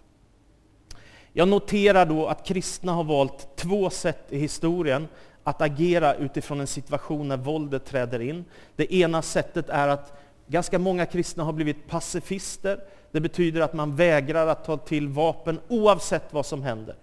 Jag 1.33 1.49
noterar 1.49 2.07
då 2.07 2.27
att 2.27 2.47
kristna 2.47 2.93
har 2.93 3.05
valt 3.05 3.57
två 3.57 3.91
sätt 3.91 4.27
i 4.29 4.39
historien 4.39 5.09
att 5.45 5.63
agera 5.63 6.15
utifrån 6.15 6.61
en 6.61 6.67
situation 6.67 7.29
när 7.29 7.37
våldet 7.37 7.85
träder 7.85 8.21
in. 8.21 8.45
Det 8.77 8.95
ena 8.95 9.23
sättet 9.23 9.69
är 9.69 9.89
att 9.89 10.21
ganska 10.47 10.79
många 10.79 11.07
kristna 11.07 11.45
har 11.45 11.53
blivit 11.53 11.89
pacifister. 11.89 12.81
Det 13.11 13.21
betyder 13.21 13.61
att 13.61 13.73
man 13.73 13.97
vägrar 13.97 14.47
att 14.47 14.65
ta 14.65 14.77
till 14.77 15.09
vapen 15.09 15.61
oavsett 15.69 16.33
vad 16.33 16.47
som 16.47 16.63
händer. 16.63 16.97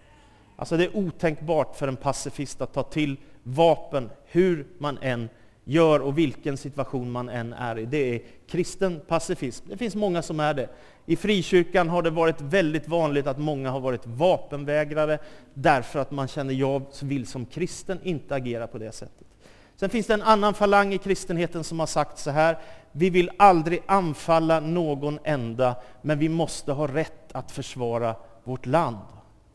Alltså 0.55 0.77
det 0.77 0.83
är 0.83 0.97
otänkbart 0.97 1.75
för 1.75 1.87
en 1.87 1.95
pacifist 1.95 2.61
att 2.61 2.73
ta 2.73 2.83
till 2.83 3.17
vapen 3.43 4.09
hur 4.25 4.67
man 4.77 4.97
än 5.01 5.29
gör 5.69 5.99
och 5.99 6.17
vilken 6.17 6.57
situation 6.57 7.11
man 7.11 7.29
än 7.29 7.53
är 7.53 7.79
i. 7.79 7.85
Det 7.85 8.15
är 8.15 8.21
kristen 8.49 9.01
pacifism. 9.07 9.65
Det 9.69 9.77
finns 9.77 9.95
många 9.95 10.21
som 10.21 10.39
är 10.39 10.53
det. 10.53 10.69
I 11.05 11.15
frikyrkan 11.15 11.89
har 11.89 12.01
det 12.01 12.09
varit 12.09 12.41
väldigt 12.41 12.87
vanligt 12.87 13.27
att 13.27 13.37
många 13.37 13.71
har 13.71 13.79
varit 13.79 14.05
vapenvägrare 14.05 15.19
därför 15.53 15.99
att 15.99 16.11
man 16.11 16.27
känner 16.27 16.53
jag 16.53 16.81
vill 17.01 17.27
som 17.27 17.45
kristen 17.45 17.99
inte 18.03 18.35
agera 18.35 18.67
på 18.67 18.77
det 18.77 18.91
sättet. 18.91 19.27
Sen 19.75 19.89
finns 19.89 20.07
det 20.07 20.13
en 20.13 20.21
annan 20.21 20.53
falang 20.53 20.93
i 20.93 20.97
kristenheten 20.97 21.63
som 21.63 21.79
har 21.79 21.87
sagt 21.87 22.17
så 22.17 22.31
här, 22.31 22.57
vi 22.91 23.09
vill 23.09 23.31
aldrig 23.37 23.83
anfalla 23.85 24.59
någon 24.59 25.19
enda, 25.23 25.75
men 26.01 26.19
vi 26.19 26.29
måste 26.29 26.71
ha 26.71 26.87
rätt 26.87 27.31
att 27.31 27.51
försvara 27.51 28.15
vårt 28.43 28.65
land. 28.65 28.97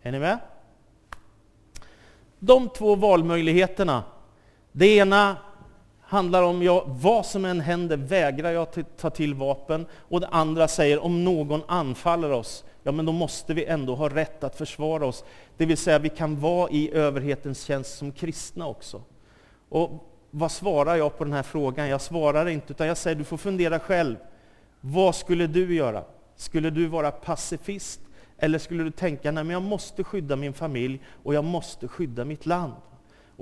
Är 0.02 0.12
ni 0.12 0.18
med? 0.18 0.38
De 2.38 2.68
två 2.68 2.94
valmöjligheterna, 2.94 4.04
det 4.72 4.96
ena 4.96 5.36
handlar 6.12 6.42
om 6.42 6.62
jag, 6.62 6.84
vad 6.86 7.26
som 7.26 7.44
än 7.44 7.60
händer 7.60 7.96
vägrar 7.96 8.50
jag 8.50 8.68
ta 8.96 9.10
till 9.10 9.34
vapen. 9.34 9.86
Och 9.94 10.20
det 10.20 10.26
andra 10.26 10.68
säger 10.68 11.04
om 11.04 11.24
någon 11.24 11.62
anfaller 11.68 12.30
oss, 12.30 12.64
ja 12.82 12.92
men 12.92 13.06
då 13.06 13.12
måste 13.12 13.54
vi 13.54 13.64
ändå 13.64 13.94
ha 13.94 14.08
rätt 14.08 14.44
att 14.44 14.56
försvara 14.56 15.06
oss. 15.06 15.24
Det 15.56 15.66
vill 15.66 15.76
säga 15.76 15.98
vi 15.98 16.08
kan 16.08 16.40
vara 16.40 16.70
i 16.70 16.94
överhetens 16.94 17.62
tjänst 17.62 17.98
som 17.98 18.12
kristna 18.12 18.66
också. 18.66 19.02
Och 19.68 19.90
vad 20.30 20.52
svarar 20.52 20.96
jag 20.96 21.18
på 21.18 21.24
den 21.24 21.32
här 21.32 21.42
frågan? 21.42 21.88
Jag 21.88 22.00
svarar 22.00 22.48
inte, 22.48 22.72
utan 22.72 22.86
jag 22.86 22.96
säger 22.96 23.16
du 23.16 23.24
får 23.24 23.36
fundera 23.36 23.78
själv. 23.78 24.16
Vad 24.80 25.14
skulle 25.14 25.46
du 25.46 25.74
göra? 25.74 26.04
Skulle 26.36 26.70
du 26.70 26.86
vara 26.86 27.10
pacifist? 27.10 28.00
Eller 28.38 28.58
skulle 28.58 28.84
du 28.84 28.90
tänka, 28.90 29.32
nej 29.32 29.44
men 29.44 29.52
jag 29.52 29.62
måste 29.62 30.04
skydda 30.04 30.36
min 30.36 30.52
familj 30.52 31.00
och 31.22 31.34
jag 31.34 31.44
måste 31.44 31.88
skydda 31.88 32.24
mitt 32.24 32.46
land? 32.46 32.72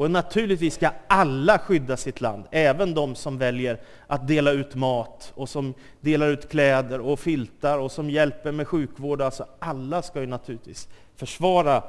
Och 0.00 0.10
naturligtvis 0.10 0.74
ska 0.74 0.90
alla 1.06 1.58
skydda 1.58 1.96
sitt 1.96 2.20
land, 2.20 2.44
även 2.50 2.94
de 2.94 3.14
som 3.14 3.38
väljer 3.38 3.80
att 4.06 4.28
dela 4.28 4.50
ut 4.50 4.74
mat 4.74 5.32
och 5.34 5.48
som 5.48 5.74
delar 6.00 6.28
ut 6.28 6.48
kläder 6.48 7.00
och 7.00 7.20
filtar 7.20 7.78
och 7.78 7.92
som 7.92 8.10
hjälper 8.10 8.52
med 8.52 8.68
sjukvård. 8.68 9.22
Alltså 9.22 9.46
alla 9.58 10.02
ska 10.02 10.20
ju 10.20 10.26
naturligtvis 10.26 10.88
försvara 11.16 11.82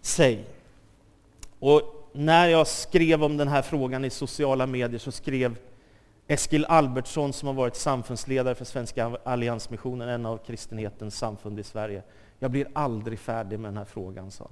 sig. 0.00 0.44
Och 1.58 1.82
när 2.12 2.48
jag 2.48 2.66
skrev 2.66 3.24
om 3.24 3.36
den 3.36 3.48
här 3.48 3.62
frågan 3.62 4.04
i 4.04 4.10
sociala 4.10 4.66
medier 4.66 4.98
så 4.98 5.12
skrev 5.12 5.56
Eskil 6.26 6.64
Albertsson 6.64 7.32
som 7.32 7.46
har 7.46 7.54
varit 7.54 7.76
samfundsledare 7.76 8.54
för 8.54 8.64
Svenska 8.64 9.18
Alliansmissionen, 9.24 10.08
en 10.08 10.26
av 10.26 10.36
kristenhetens 10.36 11.18
samfund 11.18 11.60
i 11.60 11.62
Sverige. 11.62 12.02
Jag 12.38 12.50
blir 12.50 12.68
aldrig 12.72 13.18
färdig 13.18 13.58
med 13.58 13.70
den 13.70 13.78
här 13.78 13.84
frågan, 13.84 14.30
sa 14.30 14.48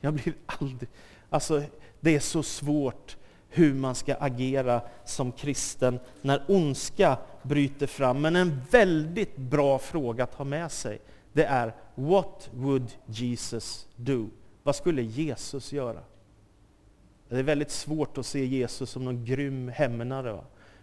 Jag 0.00 0.14
blir 0.14 0.34
aldrig... 0.46 0.88
Alltså, 1.30 1.62
det 2.00 2.14
är 2.14 2.20
så 2.20 2.42
svårt 2.42 3.16
hur 3.48 3.74
man 3.74 3.94
ska 3.94 4.14
agera 4.14 4.80
som 5.04 5.32
kristen 5.32 5.98
när 6.22 6.42
ondska 6.48 7.18
bryter 7.42 7.86
fram. 7.86 8.20
Men 8.20 8.36
en 8.36 8.60
väldigt 8.70 9.36
bra 9.36 9.78
fråga 9.78 10.24
att 10.24 10.34
ha 10.34 10.44
med 10.44 10.72
sig, 10.72 11.00
det 11.32 11.44
är 11.44 11.74
What 11.94 12.50
would 12.54 12.92
Jesus 13.06 13.86
do? 13.96 14.28
Vad 14.62 14.76
skulle 14.76 15.02
Jesus 15.02 15.72
göra? 15.72 16.00
Det 17.28 17.38
är 17.38 17.42
väldigt 17.42 17.70
svårt 17.70 18.18
att 18.18 18.26
se 18.26 18.44
Jesus 18.44 18.90
som 18.90 19.04
någon 19.04 19.24
grym 19.24 19.68
hämnare. 19.68 20.40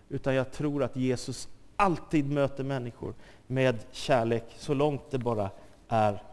Utan 0.09 0.35
jag 0.35 0.51
tror 0.51 0.83
att 0.83 0.95
Jesus 0.95 1.47
alltid 1.75 2.31
möter 2.31 2.63
människor 2.63 3.13
med 3.47 3.75
kärlek 3.91 4.43
så 4.57 4.73
långt 4.73 5.11
det 5.11 5.17
bara 5.17 5.49
är 5.87 6.23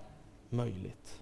möjligt. 0.49 1.21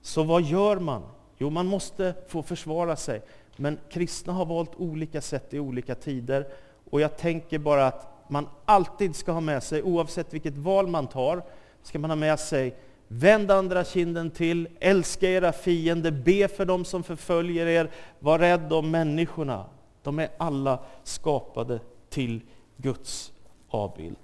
Så 0.00 0.22
vad 0.22 0.42
gör 0.42 0.78
man? 0.78 1.02
Jo, 1.42 1.50
man 1.50 1.66
måste 1.66 2.14
få 2.28 2.42
försvara 2.42 2.96
sig. 2.96 3.22
Men 3.56 3.78
kristna 3.90 4.32
har 4.32 4.44
valt 4.44 4.74
olika 4.76 5.20
sätt 5.20 5.54
i 5.54 5.58
olika 5.58 5.94
tider. 5.94 6.48
Och 6.90 7.00
jag 7.00 7.16
tänker 7.16 7.58
bara 7.58 7.86
att 7.86 8.30
man 8.30 8.48
alltid 8.64 9.16
ska 9.16 9.32
ha 9.32 9.40
med 9.40 9.62
sig, 9.62 9.82
oavsett 9.82 10.34
vilket 10.34 10.56
val 10.56 10.86
man 10.86 11.06
tar, 11.06 11.42
ska 11.82 11.98
man 11.98 12.10
ha 12.10 12.16
med 12.16 12.40
sig 12.40 12.76
Vänd 13.08 13.50
andra 13.50 13.84
kinden 13.84 14.30
till, 14.30 14.68
älska 14.80 15.28
era 15.28 15.52
fiender, 15.52 16.10
be 16.10 16.48
för 16.48 16.64
dem 16.64 16.84
som 16.84 17.02
förföljer 17.02 17.66
er, 17.66 17.90
var 18.18 18.38
rädd 18.38 18.72
om 18.72 18.90
människorna. 18.90 19.66
De 20.02 20.18
är 20.18 20.28
alla 20.38 20.78
skapade 21.04 21.80
till 22.08 22.40
Guds 22.76 23.32
avbild. 23.68 24.16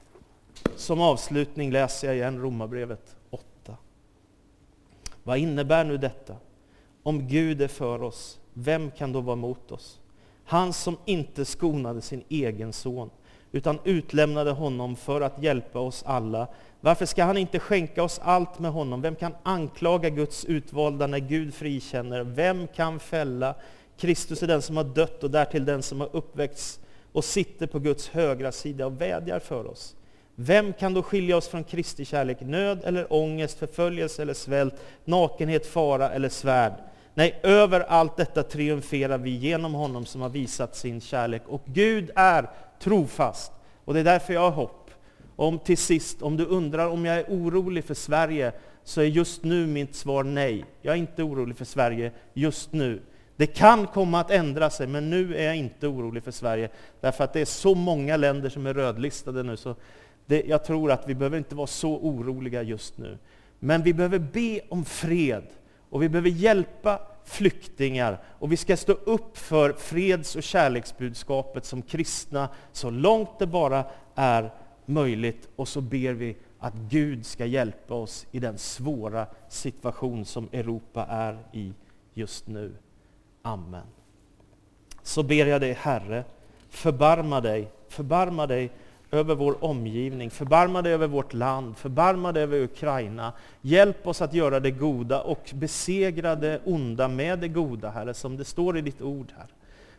Som 0.77 1.01
avslutning 1.01 1.73
läser 1.73 2.07
jag 2.07 2.17
igen 2.17 2.41
Romarbrevet 2.41 3.17
8. 3.31 3.77
Vad 5.23 5.39
innebär 5.39 5.85
nu 5.85 5.97
detta? 5.97 6.37
Om 7.03 7.29
Gud 7.29 7.63
är 7.63 7.69
för 7.69 8.03
oss, 8.03 8.39
vem 8.53 8.91
kan 8.91 9.13
då 9.13 9.21
vara 9.21 9.37
mot 9.37 9.73
oss? 9.73 10.01
Han 10.45 10.73
som 10.73 10.97
inte 11.05 11.45
skonade 11.45 12.01
sin 12.01 12.25
egen 12.29 12.73
son, 12.73 13.11
utan 13.53 13.79
utlämnade 13.85 14.51
honom 14.51 14.97
för 14.97 15.21
att 15.21 15.43
hjälpa 15.43 15.79
oss 15.79 16.03
alla. 16.07 16.49
Varför 16.81 17.07
ska 17.07 17.25
han 17.25 17.37
inte 17.37 17.59
skänka 17.59 18.03
oss 18.03 18.21
allt 18.23 18.59
med 18.59 18.73
honom? 18.73 19.03
Vem 19.03 19.15
kan 19.15 19.35
anklaga 19.43 20.09
Guds 20.09 20.45
utvalda 20.45 21.07
när 21.07 21.19
Gud 21.19 21.55
frikänner? 21.55 22.23
Vem 22.25 22.67
kan 22.67 23.01
fälla? 23.01 23.55
Kristus 23.97 24.43
är 24.43 24.47
den 24.47 24.63
som 24.63 24.77
har 24.77 24.85
dött 24.85 25.25
och 25.25 25.31
därtill 25.31 25.65
den 25.65 25.83
som 25.83 26.01
har 26.01 26.09
uppväckts 26.13 26.81
och 27.13 27.25
sitter 27.25 27.67
på 27.67 27.79
Guds 27.79 28.09
högra 28.09 28.53
sida 28.53 28.87
och 28.87 29.01
vädjar 29.01 29.39
för 29.39 29.67
oss. 29.67 29.97
Vem 30.41 30.73
kan 30.73 30.95
då 30.95 31.03
skilja 31.03 31.37
oss 31.37 31.49
från 31.49 31.65
Kristi 31.65 32.05
kärlek? 32.05 32.41
Nöd 32.41 32.81
eller 32.85 33.13
ångest, 33.13 33.59
förföljelse 33.59 34.23
eller 34.23 34.35
svält, 34.35 34.75
nakenhet, 35.05 35.67
fara 35.67 36.11
eller 36.11 36.29
svärd? 36.29 36.73
Nej, 37.15 37.41
över 37.43 37.81
allt 37.81 38.17
detta 38.17 38.43
triumferar 38.43 39.19
vi 39.19 39.31
genom 39.31 39.75
honom 39.75 40.07
som 40.07 40.21
har 40.21 40.29
visat 40.29 40.77
sin 40.77 41.01
kärlek. 41.01 41.43
Och 41.47 41.63
Gud 41.65 42.11
är 42.15 42.51
trofast. 42.81 43.53
Och 43.85 43.95
det 43.95 44.01
är 44.01 44.05
därför 44.05 44.33
jag 44.33 44.41
har 44.41 44.51
hopp. 44.51 44.91
Om 45.37 45.59
till 45.59 45.79
sist, 45.79 46.23
om 46.23 46.37
du 46.37 46.45
undrar 46.45 46.89
om 46.89 47.05
jag 47.05 47.17
är 47.17 47.25
orolig 47.29 47.85
för 47.85 47.95
Sverige, 47.95 48.53
så 48.85 49.01
är 49.01 49.05
just 49.05 49.45
nu 49.45 49.67
mitt 49.67 49.95
svar 49.95 50.25
nej. 50.25 50.65
Jag 50.83 50.95
är 50.95 50.99
inte 50.99 51.23
orolig 51.23 51.57
för 51.57 51.65
Sverige 51.65 52.13
just 52.35 52.73
nu. 52.73 53.03
Det 53.39 53.47
kan 53.47 53.87
komma 53.87 54.21
att 54.21 54.31
ändra 54.31 54.71
sig, 54.71 54.87
men 54.87 55.11
nu 55.11 55.37
är 55.37 55.45
jag 55.45 55.57
inte 55.57 55.87
orolig 55.87 56.23
för 56.23 56.31
Sverige, 56.31 56.69
därför 57.01 57.25
att 57.25 57.33
det 57.33 57.41
är 57.41 57.45
så 57.45 57.75
många 57.75 58.17
länder 58.17 58.49
som 58.49 58.67
är 58.67 58.75
rödlistade 58.75 59.43
nu, 59.43 59.57
så 59.57 59.75
det, 60.27 60.43
jag 60.47 60.65
tror 60.65 60.91
att 60.91 61.09
vi 61.09 61.15
behöver 61.15 61.39
inte 61.39 61.55
vara 61.55 61.67
så 61.67 61.99
oroliga 61.99 62.63
just 62.63 62.99
nu. 62.99 63.19
Men 63.59 63.83
vi 63.83 63.95
behöver 63.95 64.19
be 64.19 64.61
om 64.69 64.85
fred, 64.85 65.45
och 65.91 66.03
vi 66.03 66.09
behöver 66.09 66.31
hjälpa 66.31 67.01
flyktingar, 67.25 68.23
och 68.39 68.53
vi 68.53 68.57
ska 68.57 68.77
stå 68.77 68.93
upp 68.93 69.39
för 69.39 69.73
freds 69.73 70.37
och 70.37 70.43
kärleksbudskapet 70.43 71.65
som 71.65 71.83
kristna, 71.83 72.49
så 72.73 72.91
långt 72.91 73.39
det 73.39 73.47
bara 73.47 73.85
är 74.15 74.55
möjligt, 74.87 75.49
och 75.57 75.69
så 75.69 75.81
ber 75.81 76.13
vi 76.13 76.37
att 76.59 76.75
Gud 76.75 77.27
ska 77.27 77.47
hjälpa 77.47 77.95
oss 77.95 78.27
i 78.31 78.39
den 78.39 78.59
svåra 78.59 79.27
situation 79.49 80.25
som 80.25 80.49
Europa 80.53 81.07
är 81.09 81.39
i 81.53 81.73
just 82.15 82.49
nu. 82.49 82.75
Amen. 83.49 83.87
Så 85.03 85.23
ber 85.23 85.47
jag 85.47 85.61
dig, 85.61 85.73
Herre, 85.73 86.25
förbarma 86.71 87.41
dig, 87.41 87.71
förbarma 87.89 88.47
dig 88.47 88.71
över 89.11 89.35
vår 89.35 89.65
omgivning, 89.65 90.31
förbarma 90.31 90.83
dig 90.83 90.93
över 90.93 91.07
vårt 91.07 91.33
land, 91.33 91.77
förbarma 91.77 92.33
dig 92.33 92.43
över 92.43 92.61
Ukraina. 92.63 93.33
Hjälp 93.61 94.07
oss 94.07 94.23
att 94.23 94.35
göra 94.35 94.61
det 94.61 94.71
goda 94.71 95.21
och 95.21 95.51
besegra 95.55 96.37
det 96.37 96.61
onda 96.65 97.09
med 97.09 97.39
det 97.39 97.49
goda, 97.49 97.91
Herre, 97.91 98.15
som 98.15 98.37
det 98.37 98.45
står 98.45 98.79
i 98.79 98.81
ditt 98.81 99.03
ord, 99.03 99.33
Herre. 99.37 99.49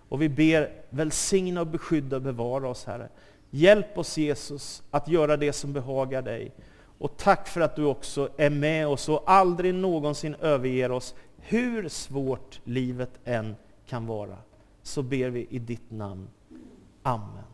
Och 0.10 0.22
vi 0.22 0.30
ber, 0.30 0.72
välsigna 0.90 1.62
och 1.62 1.68
beskydda 1.68 2.16
och 2.16 2.22
bevara 2.22 2.70
oss, 2.70 2.86
Herre. 2.86 3.10
Hjälp 3.50 3.98
oss, 3.98 4.18
Jesus, 4.18 4.84
att 4.92 5.08
göra 5.08 5.38
det 5.38 5.54
som 5.54 5.74
behagar 5.74 6.22
dig. 6.22 6.52
Och 7.00 7.18
tack 7.18 7.48
för 7.48 7.62
att 7.62 7.76
du 7.76 7.86
också 7.86 8.30
är 8.38 8.50
med 8.50 8.88
oss 8.88 9.10
och 9.10 9.24
aldrig 9.26 9.74
någonsin 9.74 10.36
överger 10.42 10.92
oss, 10.92 11.16
hur 11.50 11.90
svårt 11.90 12.62
livet 12.64 13.20
än 13.26 13.56
kan 13.86 14.06
vara. 14.06 14.38
Så 14.82 15.04
ber 15.04 15.30
vi 15.30 15.48
i 15.50 15.60
ditt 15.60 15.92
namn. 15.92 16.28
Amen. 17.04 17.49